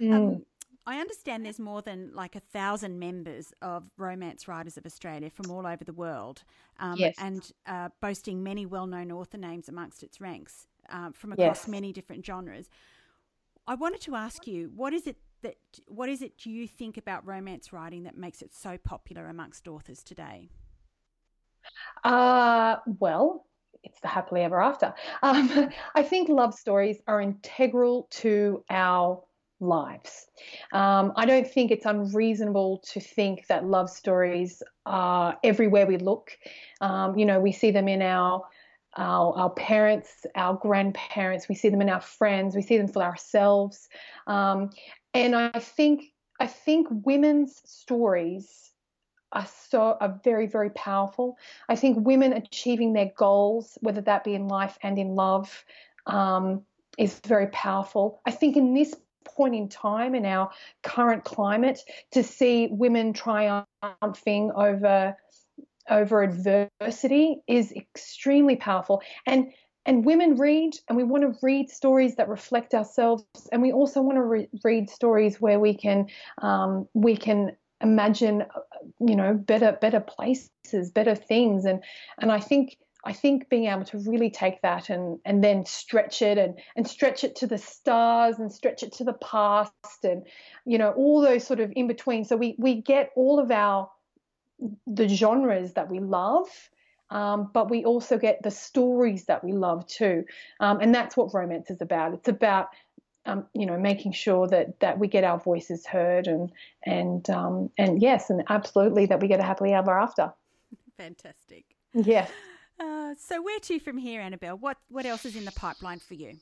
Mm. 0.00 0.12
Um, 0.14 0.42
I 0.84 0.98
understand 0.98 1.44
there's 1.44 1.60
more 1.60 1.80
than 1.80 2.10
like 2.12 2.34
a 2.34 2.40
thousand 2.40 2.98
members 2.98 3.52
of 3.62 3.84
Romance 3.96 4.48
Writers 4.48 4.76
of 4.76 4.84
Australia 4.84 5.30
from 5.30 5.50
all 5.50 5.66
over 5.66 5.84
the 5.84 5.92
world, 5.92 6.42
um, 6.80 6.96
yes. 6.98 7.14
and 7.18 7.52
uh, 7.66 7.88
boasting 8.00 8.42
many 8.42 8.66
well-known 8.66 9.12
author 9.12 9.38
names 9.38 9.68
amongst 9.68 10.02
its 10.02 10.20
ranks 10.20 10.66
uh, 10.90 11.10
from 11.12 11.32
across 11.32 11.60
yes. 11.60 11.68
many 11.68 11.92
different 11.92 12.26
genres. 12.26 12.68
I 13.66 13.76
wanted 13.76 14.00
to 14.02 14.16
ask 14.16 14.46
you, 14.46 14.72
what 14.74 14.92
is 14.92 15.06
it 15.06 15.16
that 15.42 15.56
what 15.86 16.08
is 16.08 16.20
it 16.22 16.36
do 16.38 16.50
you 16.50 16.66
think 16.66 16.96
about 16.96 17.26
romance 17.26 17.72
writing 17.72 18.04
that 18.04 18.16
makes 18.16 18.42
it 18.42 18.52
so 18.52 18.76
popular 18.76 19.26
amongst 19.26 19.68
authors 19.68 20.02
today? 20.02 20.50
Uh, 22.02 22.76
well, 22.98 23.46
it's 23.84 24.00
the 24.00 24.08
happily 24.08 24.42
ever 24.42 24.60
after. 24.60 24.94
Um, 25.22 25.70
I 25.94 26.02
think 26.02 26.28
love 26.28 26.54
stories 26.54 26.98
are 27.06 27.20
integral 27.20 28.08
to 28.10 28.64
our 28.68 29.22
lives. 29.60 30.26
Um, 30.72 31.12
I 31.16 31.24
don't 31.26 31.46
think 31.46 31.70
it's 31.70 31.86
unreasonable 31.86 32.82
to 32.92 33.00
think 33.00 33.46
that 33.46 33.64
love 33.64 33.88
stories 33.88 34.62
are 34.84 35.38
everywhere 35.44 35.86
we 35.86 35.96
look. 35.96 36.36
Um, 36.80 37.16
you 37.16 37.24
know, 37.24 37.40
we 37.40 37.52
see 37.52 37.70
them 37.70 37.88
in 37.88 38.02
our 38.02 38.42
our, 38.94 39.32
our, 39.38 39.50
parents, 39.50 40.26
our 40.34 40.52
grandparents, 40.52 41.48
we 41.48 41.54
see 41.54 41.70
them 41.70 41.80
in 41.80 41.88
our 41.88 42.02
friends, 42.02 42.54
we 42.54 42.60
see 42.60 42.76
them 42.76 42.88
for 42.88 43.02
ourselves. 43.02 43.88
Um, 44.26 44.68
and 45.14 45.34
I 45.34 45.58
think 45.60 46.04
I 46.40 46.46
think 46.46 46.88
women's 46.90 47.62
stories 47.64 48.71
are 49.32 49.46
so 49.68 49.96
are 50.00 50.20
very 50.24 50.46
very 50.46 50.70
powerful. 50.70 51.36
I 51.68 51.76
think 51.76 52.06
women 52.06 52.32
achieving 52.32 52.92
their 52.92 53.12
goals, 53.16 53.78
whether 53.80 54.00
that 54.02 54.24
be 54.24 54.34
in 54.34 54.48
life 54.48 54.78
and 54.82 54.98
in 54.98 55.14
love, 55.14 55.64
um, 56.06 56.62
is 56.98 57.20
very 57.26 57.48
powerful. 57.48 58.20
I 58.26 58.30
think 58.30 58.56
in 58.56 58.74
this 58.74 58.94
point 59.24 59.54
in 59.54 59.68
time 59.68 60.14
in 60.14 60.26
our 60.26 60.50
current 60.82 61.24
climate, 61.24 61.80
to 62.12 62.22
see 62.22 62.68
women 62.70 63.12
triumphing 63.12 64.52
over 64.54 65.16
over 65.90 66.22
adversity 66.22 67.42
is 67.46 67.72
extremely 67.72 68.56
powerful. 68.56 69.02
And 69.26 69.52
and 69.84 70.04
women 70.04 70.36
read 70.36 70.74
and 70.88 70.96
we 70.96 71.02
want 71.02 71.24
to 71.24 71.38
read 71.42 71.68
stories 71.68 72.14
that 72.16 72.28
reflect 72.28 72.72
ourselves 72.72 73.24
and 73.50 73.60
we 73.60 73.72
also 73.72 74.00
want 74.00 74.16
to 74.16 74.22
re- 74.22 74.48
read 74.62 74.88
stories 74.88 75.40
where 75.40 75.58
we 75.58 75.74
can 75.74 76.06
um, 76.40 76.86
we 76.94 77.16
can 77.16 77.56
imagine 77.82 78.44
you 79.00 79.16
know 79.16 79.34
better 79.34 79.76
better 79.80 80.00
places 80.00 80.90
better 80.90 81.14
things 81.14 81.64
and 81.64 81.82
and 82.18 82.32
i 82.32 82.40
think 82.40 82.76
I 83.04 83.12
think 83.12 83.48
being 83.48 83.66
able 83.66 83.84
to 83.86 83.98
really 83.98 84.30
take 84.30 84.62
that 84.62 84.88
and 84.88 85.18
and 85.24 85.42
then 85.42 85.66
stretch 85.66 86.22
it 86.22 86.38
and 86.38 86.58
and 86.76 86.86
stretch 86.86 87.24
it 87.24 87.36
to 87.36 87.46
the 87.46 87.58
stars 87.58 88.38
and 88.38 88.52
stretch 88.52 88.82
it 88.82 88.92
to 88.94 89.04
the 89.04 89.14
past 89.14 90.04
and 90.04 90.24
you 90.64 90.78
know 90.78 90.92
all 90.92 91.20
those 91.20 91.44
sort 91.44 91.60
of 91.60 91.72
in 91.74 91.88
between. 91.88 92.24
So 92.24 92.36
we 92.36 92.54
we 92.58 92.80
get 92.80 93.10
all 93.16 93.40
of 93.40 93.50
our 93.50 93.90
the 94.86 95.08
genres 95.08 95.72
that 95.72 95.90
we 95.90 95.98
love, 95.98 96.46
um, 97.10 97.50
but 97.52 97.68
we 97.68 97.84
also 97.84 98.18
get 98.18 98.42
the 98.44 98.52
stories 98.52 99.24
that 99.24 99.42
we 99.42 99.52
love 99.52 99.84
too, 99.86 100.24
um, 100.60 100.78
and 100.80 100.94
that's 100.94 101.16
what 101.16 101.34
romance 101.34 101.70
is 101.70 101.80
about. 101.80 102.14
It's 102.14 102.28
about 102.28 102.68
um, 103.26 103.46
you 103.54 103.66
know, 103.66 103.78
making 103.78 104.12
sure 104.12 104.46
that 104.48 104.80
that 104.80 104.98
we 104.98 105.08
get 105.08 105.24
our 105.24 105.38
voices 105.38 105.86
heard 105.86 106.26
and 106.26 106.50
and 106.84 107.28
um, 107.30 107.70
and 107.78 108.02
yes, 108.02 108.30
and 108.30 108.42
absolutely 108.48 109.06
that 109.06 109.20
we 109.20 109.28
get 109.28 109.40
a 109.40 109.42
happily 109.42 109.72
ever 109.72 109.98
after. 109.98 110.32
Fantastic. 110.96 111.64
Yes. 111.94 112.30
Uh, 112.80 113.14
so 113.18 113.40
where 113.42 113.60
to 113.60 113.78
from 113.78 113.98
here, 113.98 114.20
Annabelle? 114.20 114.56
What 114.56 114.78
what 114.88 115.06
else 115.06 115.24
is 115.24 115.36
in 115.36 115.44
the 115.44 115.52
pipeline 115.52 116.00
for 116.00 116.14
you? 116.14 116.36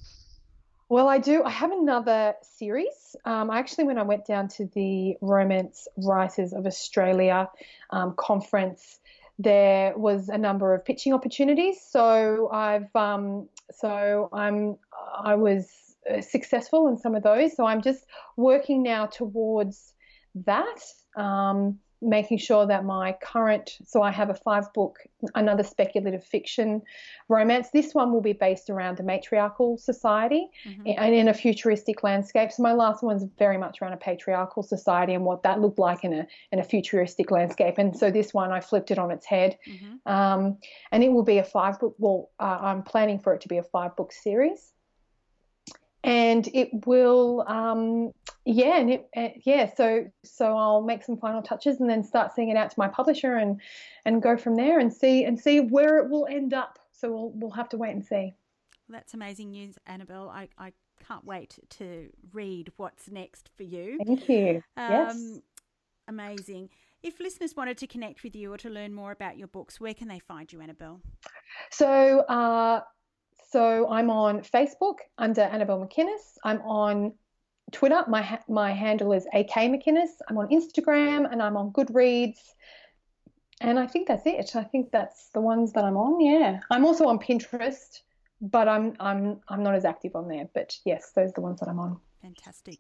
Well, 0.89 1.09
I 1.09 1.19
do. 1.19 1.45
I 1.45 1.51
have 1.51 1.71
another 1.71 2.35
series. 2.43 3.15
Um, 3.25 3.51
actually, 3.51 3.85
when 3.85 3.97
I 3.97 4.03
went 4.03 4.27
down 4.27 4.49
to 4.49 4.67
the 4.75 5.17
Romance 5.21 5.87
Writers 5.97 6.53
of 6.53 6.67
Australia 6.67 7.49
um, 7.91 8.15
conference, 8.17 8.99
there 9.39 9.97
was 9.97 10.29
a 10.29 10.37
number 10.37 10.75
of 10.75 10.85
pitching 10.85 11.13
opportunities. 11.13 11.81
So 11.89 12.51
I've 12.53 12.95
um, 12.97 13.49
so 13.71 14.31
I'm 14.33 14.79
I 15.23 15.37
was 15.37 15.69
successful 16.21 16.89
in 16.89 16.97
some 16.97 17.15
of 17.15 17.23
those. 17.23 17.57
So 17.57 17.67
I'm 17.67 17.83
just 17.83 18.05
working 18.37 18.83
now 18.83 19.07
towards 19.07 19.95
that. 20.35 20.81
Um, 21.17 21.79
making 22.03 22.39
sure 22.39 22.67
that 22.67 22.85
my 22.85 23.15
current 23.23 23.77
so 23.85 24.03
I 24.03 24.11
have 24.11 24.31
a 24.31 24.35
five 24.35 24.73
book 24.73 24.99
another 25.35 25.63
speculative 25.63 26.25
fiction 26.25 26.81
romance 27.29 27.69
this 27.73 27.95
one 27.95 28.13
will 28.13 28.23
be 28.23 28.33
based 28.33 28.71
around 28.71 28.99
a 29.01 29.03
matriarchal 29.03 29.77
society 29.77 30.49
mm-hmm. 30.67 30.93
and 30.97 31.15
in 31.15 31.29
a 31.29 31.35
futuristic 31.35 32.03
landscape 32.03 32.53
so 32.53 32.63
my 32.63 32.73
last 32.73 33.03
one's 33.03 33.25
very 33.39 33.59
much 33.59 33.83
around 33.83 33.93
a 33.93 33.99
patriarchal 33.99 34.63
society 34.63 35.13
and 35.13 35.25
what 35.25 35.43
that 35.43 35.61
looked 35.61 35.79
like 35.79 36.03
in 36.03 36.13
a 36.15 36.27
in 36.53 36.59
a 36.59 36.65
futuristic 36.65 37.31
landscape 37.31 37.75
and 37.77 37.97
so 37.97 38.11
this 38.11 38.33
one 38.33 38.51
I 38.51 38.61
flipped 38.61 38.91
it 38.91 38.99
on 38.99 39.11
its 39.11 39.27
head 39.27 39.59
mm-hmm. 39.69 40.11
um, 40.11 40.57
and 40.93 41.05
it 41.05 41.13
will 41.13 41.25
be 41.25 41.39
a 41.39 41.45
five 41.45 41.79
book 41.79 41.95
well 41.99 42.31
uh, 42.41 42.59
I'm 42.63 42.83
planning 42.83 43.19
for 43.19 43.35
it 43.35 43.43
to 43.43 43.49
be 43.49 43.59
a 43.59 43.63
five 43.63 43.95
book 43.97 44.13
series 44.13 44.73
and 46.03 46.49
it 46.55 46.69
will 46.87 47.45
um, 47.47 48.11
yeah 48.45 48.79
and 48.79 48.91
it, 48.91 49.09
uh, 49.17 49.29
yeah 49.45 49.71
so 49.75 50.07
so 50.25 50.57
I'll 50.57 50.83
make 50.83 51.03
some 51.03 51.17
final 51.17 51.43
touches 51.43 51.81
and 51.81 51.89
then 51.89 52.03
start 52.03 52.35
sending 52.35 52.55
it 52.55 52.59
out 52.59 52.71
to 52.71 52.79
my 52.79 52.89
publisher 52.89 53.37
and 53.37 53.61
and 54.05 54.23
go 54.23 54.37
from 54.37 54.57
there 54.57 54.79
and 54.79 54.93
see 54.93 55.25
and 55.25 55.39
see 55.39 55.61
where 55.61 55.99
it 55.99 56.11
will 56.11 56.27
end 56.27 56.55
up. 56.55 56.79
So 56.93 57.11
we'll 57.11 57.33
we'll 57.35 57.51
have 57.51 57.69
to 57.71 57.77
wait 57.77 57.93
and 57.93 58.05
see. 58.05 58.35
That's 58.89 59.15
amazing 59.15 59.51
news 59.51 59.79
Annabelle. 59.87 60.29
I, 60.29 60.49
I 60.59 60.73
can't 61.07 61.25
wait 61.25 61.59
to 61.79 62.11
read 62.33 62.73
what's 62.77 63.11
next 63.11 63.51
for 63.57 63.63
you. 63.63 63.99
Thank 64.05 64.29
you. 64.29 64.63
Um, 64.77 64.91
yes 64.91 65.41
amazing. 66.11 66.69
If 67.03 67.19
listeners 67.19 67.57
wanted 67.57 67.79
to 67.79 67.87
connect 67.87 68.23
with 68.23 68.37
you 68.37 68.53
or 68.53 68.59
to 68.59 68.69
learn 68.69 68.93
more 68.93 69.13
about 69.13 69.39
your 69.39 69.49
books, 69.49 69.81
where 69.81 69.95
can 69.95 70.09
they 70.09 70.19
find 70.19 70.53
you, 70.53 70.61
Annabelle? 70.61 71.01
So, 71.71 72.21
uh, 72.21 72.83
so 73.51 73.89
I'm 73.91 74.11
on 74.11 74.41
Facebook 74.41 74.99
under 75.19 75.43
Annabelle 75.43 75.85
McInnes. 75.85 76.39
I'm 76.45 76.61
on 76.63 77.13
Twitter. 77.73 78.05
My 78.09 78.39
my 78.49 78.73
handle 78.73 79.13
is 79.13 79.27
AK 79.33 79.51
McInnes. 79.51 80.11
I'm 80.29 80.39
on 80.39 80.49
Instagram 80.49 81.31
and 81.31 81.43
I'm 81.43 81.57
on 81.57 81.73
Goodreads. 81.73 82.39
And 83.61 83.79
I 83.79 83.87
think 83.87 84.09
that's 84.09 84.25
it. 84.25 84.57
I 84.57 84.65
think 84.65 84.91
that's 84.91 85.29
the 85.35 85.41
ones 85.41 85.73
that 85.73 85.85
I'm 85.85 85.97
on. 85.97 86.21
Yeah. 86.21 86.61
I'm 86.71 86.87
also 86.87 87.07
on 87.07 87.19
Pinterest, 87.19 88.01
but 88.41 88.69
I'm 88.69 88.95
I'm 89.01 89.41
I'm 89.49 89.63
not 89.63 89.75
as 89.75 89.85
active 89.85 90.15
on 90.15 90.29
there. 90.29 90.49
But 90.55 90.77
yes, 90.85 91.13
those 91.15 91.31
are 91.31 91.35
the 91.35 91.41
ones 91.41 91.61
that 91.61 91.69
I'm 91.69 91.79
on. 91.79 92.01
Fantastic. 92.23 92.79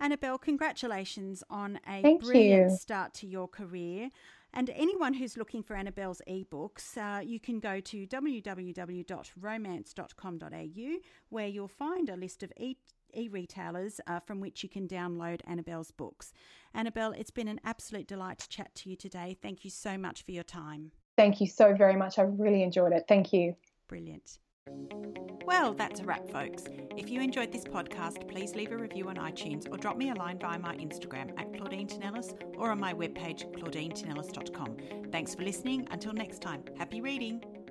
Annabelle, 0.00 0.38
congratulations 0.38 1.44
on 1.48 1.78
a 1.88 2.02
Thank 2.02 2.22
brilliant 2.22 2.72
you. 2.72 2.76
start 2.76 3.14
to 3.14 3.26
your 3.26 3.46
career. 3.46 4.10
And 4.56 4.70
anyone 4.70 5.14
who's 5.14 5.36
looking 5.36 5.64
for 5.64 5.74
Annabelle's 5.74 6.22
ebooks, 6.28 6.96
uh, 6.96 7.18
you 7.20 7.40
can 7.40 7.58
go 7.58 7.80
to 7.80 8.06
www.romance.com.au 8.06 10.98
where 11.28 11.48
you'll 11.48 11.68
find 11.68 12.08
a 12.08 12.16
list 12.16 12.44
of 12.44 12.52
e 12.58 12.76
retailers 13.30 14.00
uh, 14.06 14.20
from 14.20 14.40
which 14.40 14.62
you 14.62 14.68
can 14.68 14.86
download 14.88 15.40
Annabelle's 15.46 15.90
books. 15.90 16.32
Annabelle, 16.72 17.12
it's 17.12 17.30
been 17.30 17.48
an 17.48 17.60
absolute 17.64 18.06
delight 18.06 18.38
to 18.38 18.48
chat 18.48 18.74
to 18.76 18.88
you 18.90 18.96
today. 18.96 19.36
Thank 19.42 19.64
you 19.64 19.70
so 19.70 19.98
much 19.98 20.22
for 20.22 20.30
your 20.30 20.44
time. 20.44 20.92
Thank 21.16 21.40
you 21.40 21.48
so 21.48 21.74
very 21.74 21.96
much. 21.96 22.18
I 22.18 22.22
really 22.22 22.62
enjoyed 22.62 22.92
it. 22.92 23.06
Thank 23.08 23.32
you. 23.32 23.56
Brilliant. 23.88 24.38
Well, 25.46 25.74
that's 25.74 26.00
a 26.00 26.04
wrap, 26.04 26.26
folks. 26.30 26.64
If 26.96 27.10
you 27.10 27.20
enjoyed 27.20 27.52
this 27.52 27.64
podcast, 27.64 28.28
please 28.28 28.54
leave 28.54 28.72
a 28.72 28.76
review 28.76 29.08
on 29.08 29.16
iTunes 29.16 29.70
or 29.70 29.76
drop 29.76 29.96
me 29.96 30.10
a 30.10 30.14
line 30.14 30.38
via 30.38 30.58
my 30.58 30.74
Instagram 30.76 31.38
at 31.38 31.52
Claudine 31.52 31.86
Tinellis 31.86 32.34
or 32.56 32.70
on 32.70 32.80
my 32.80 32.94
webpage, 32.94 33.52
claudinetinellis.com. 33.52 34.76
Thanks 35.12 35.34
for 35.34 35.42
listening. 35.42 35.86
Until 35.90 36.12
next 36.12 36.40
time, 36.40 36.64
happy 36.78 37.00
reading. 37.00 37.63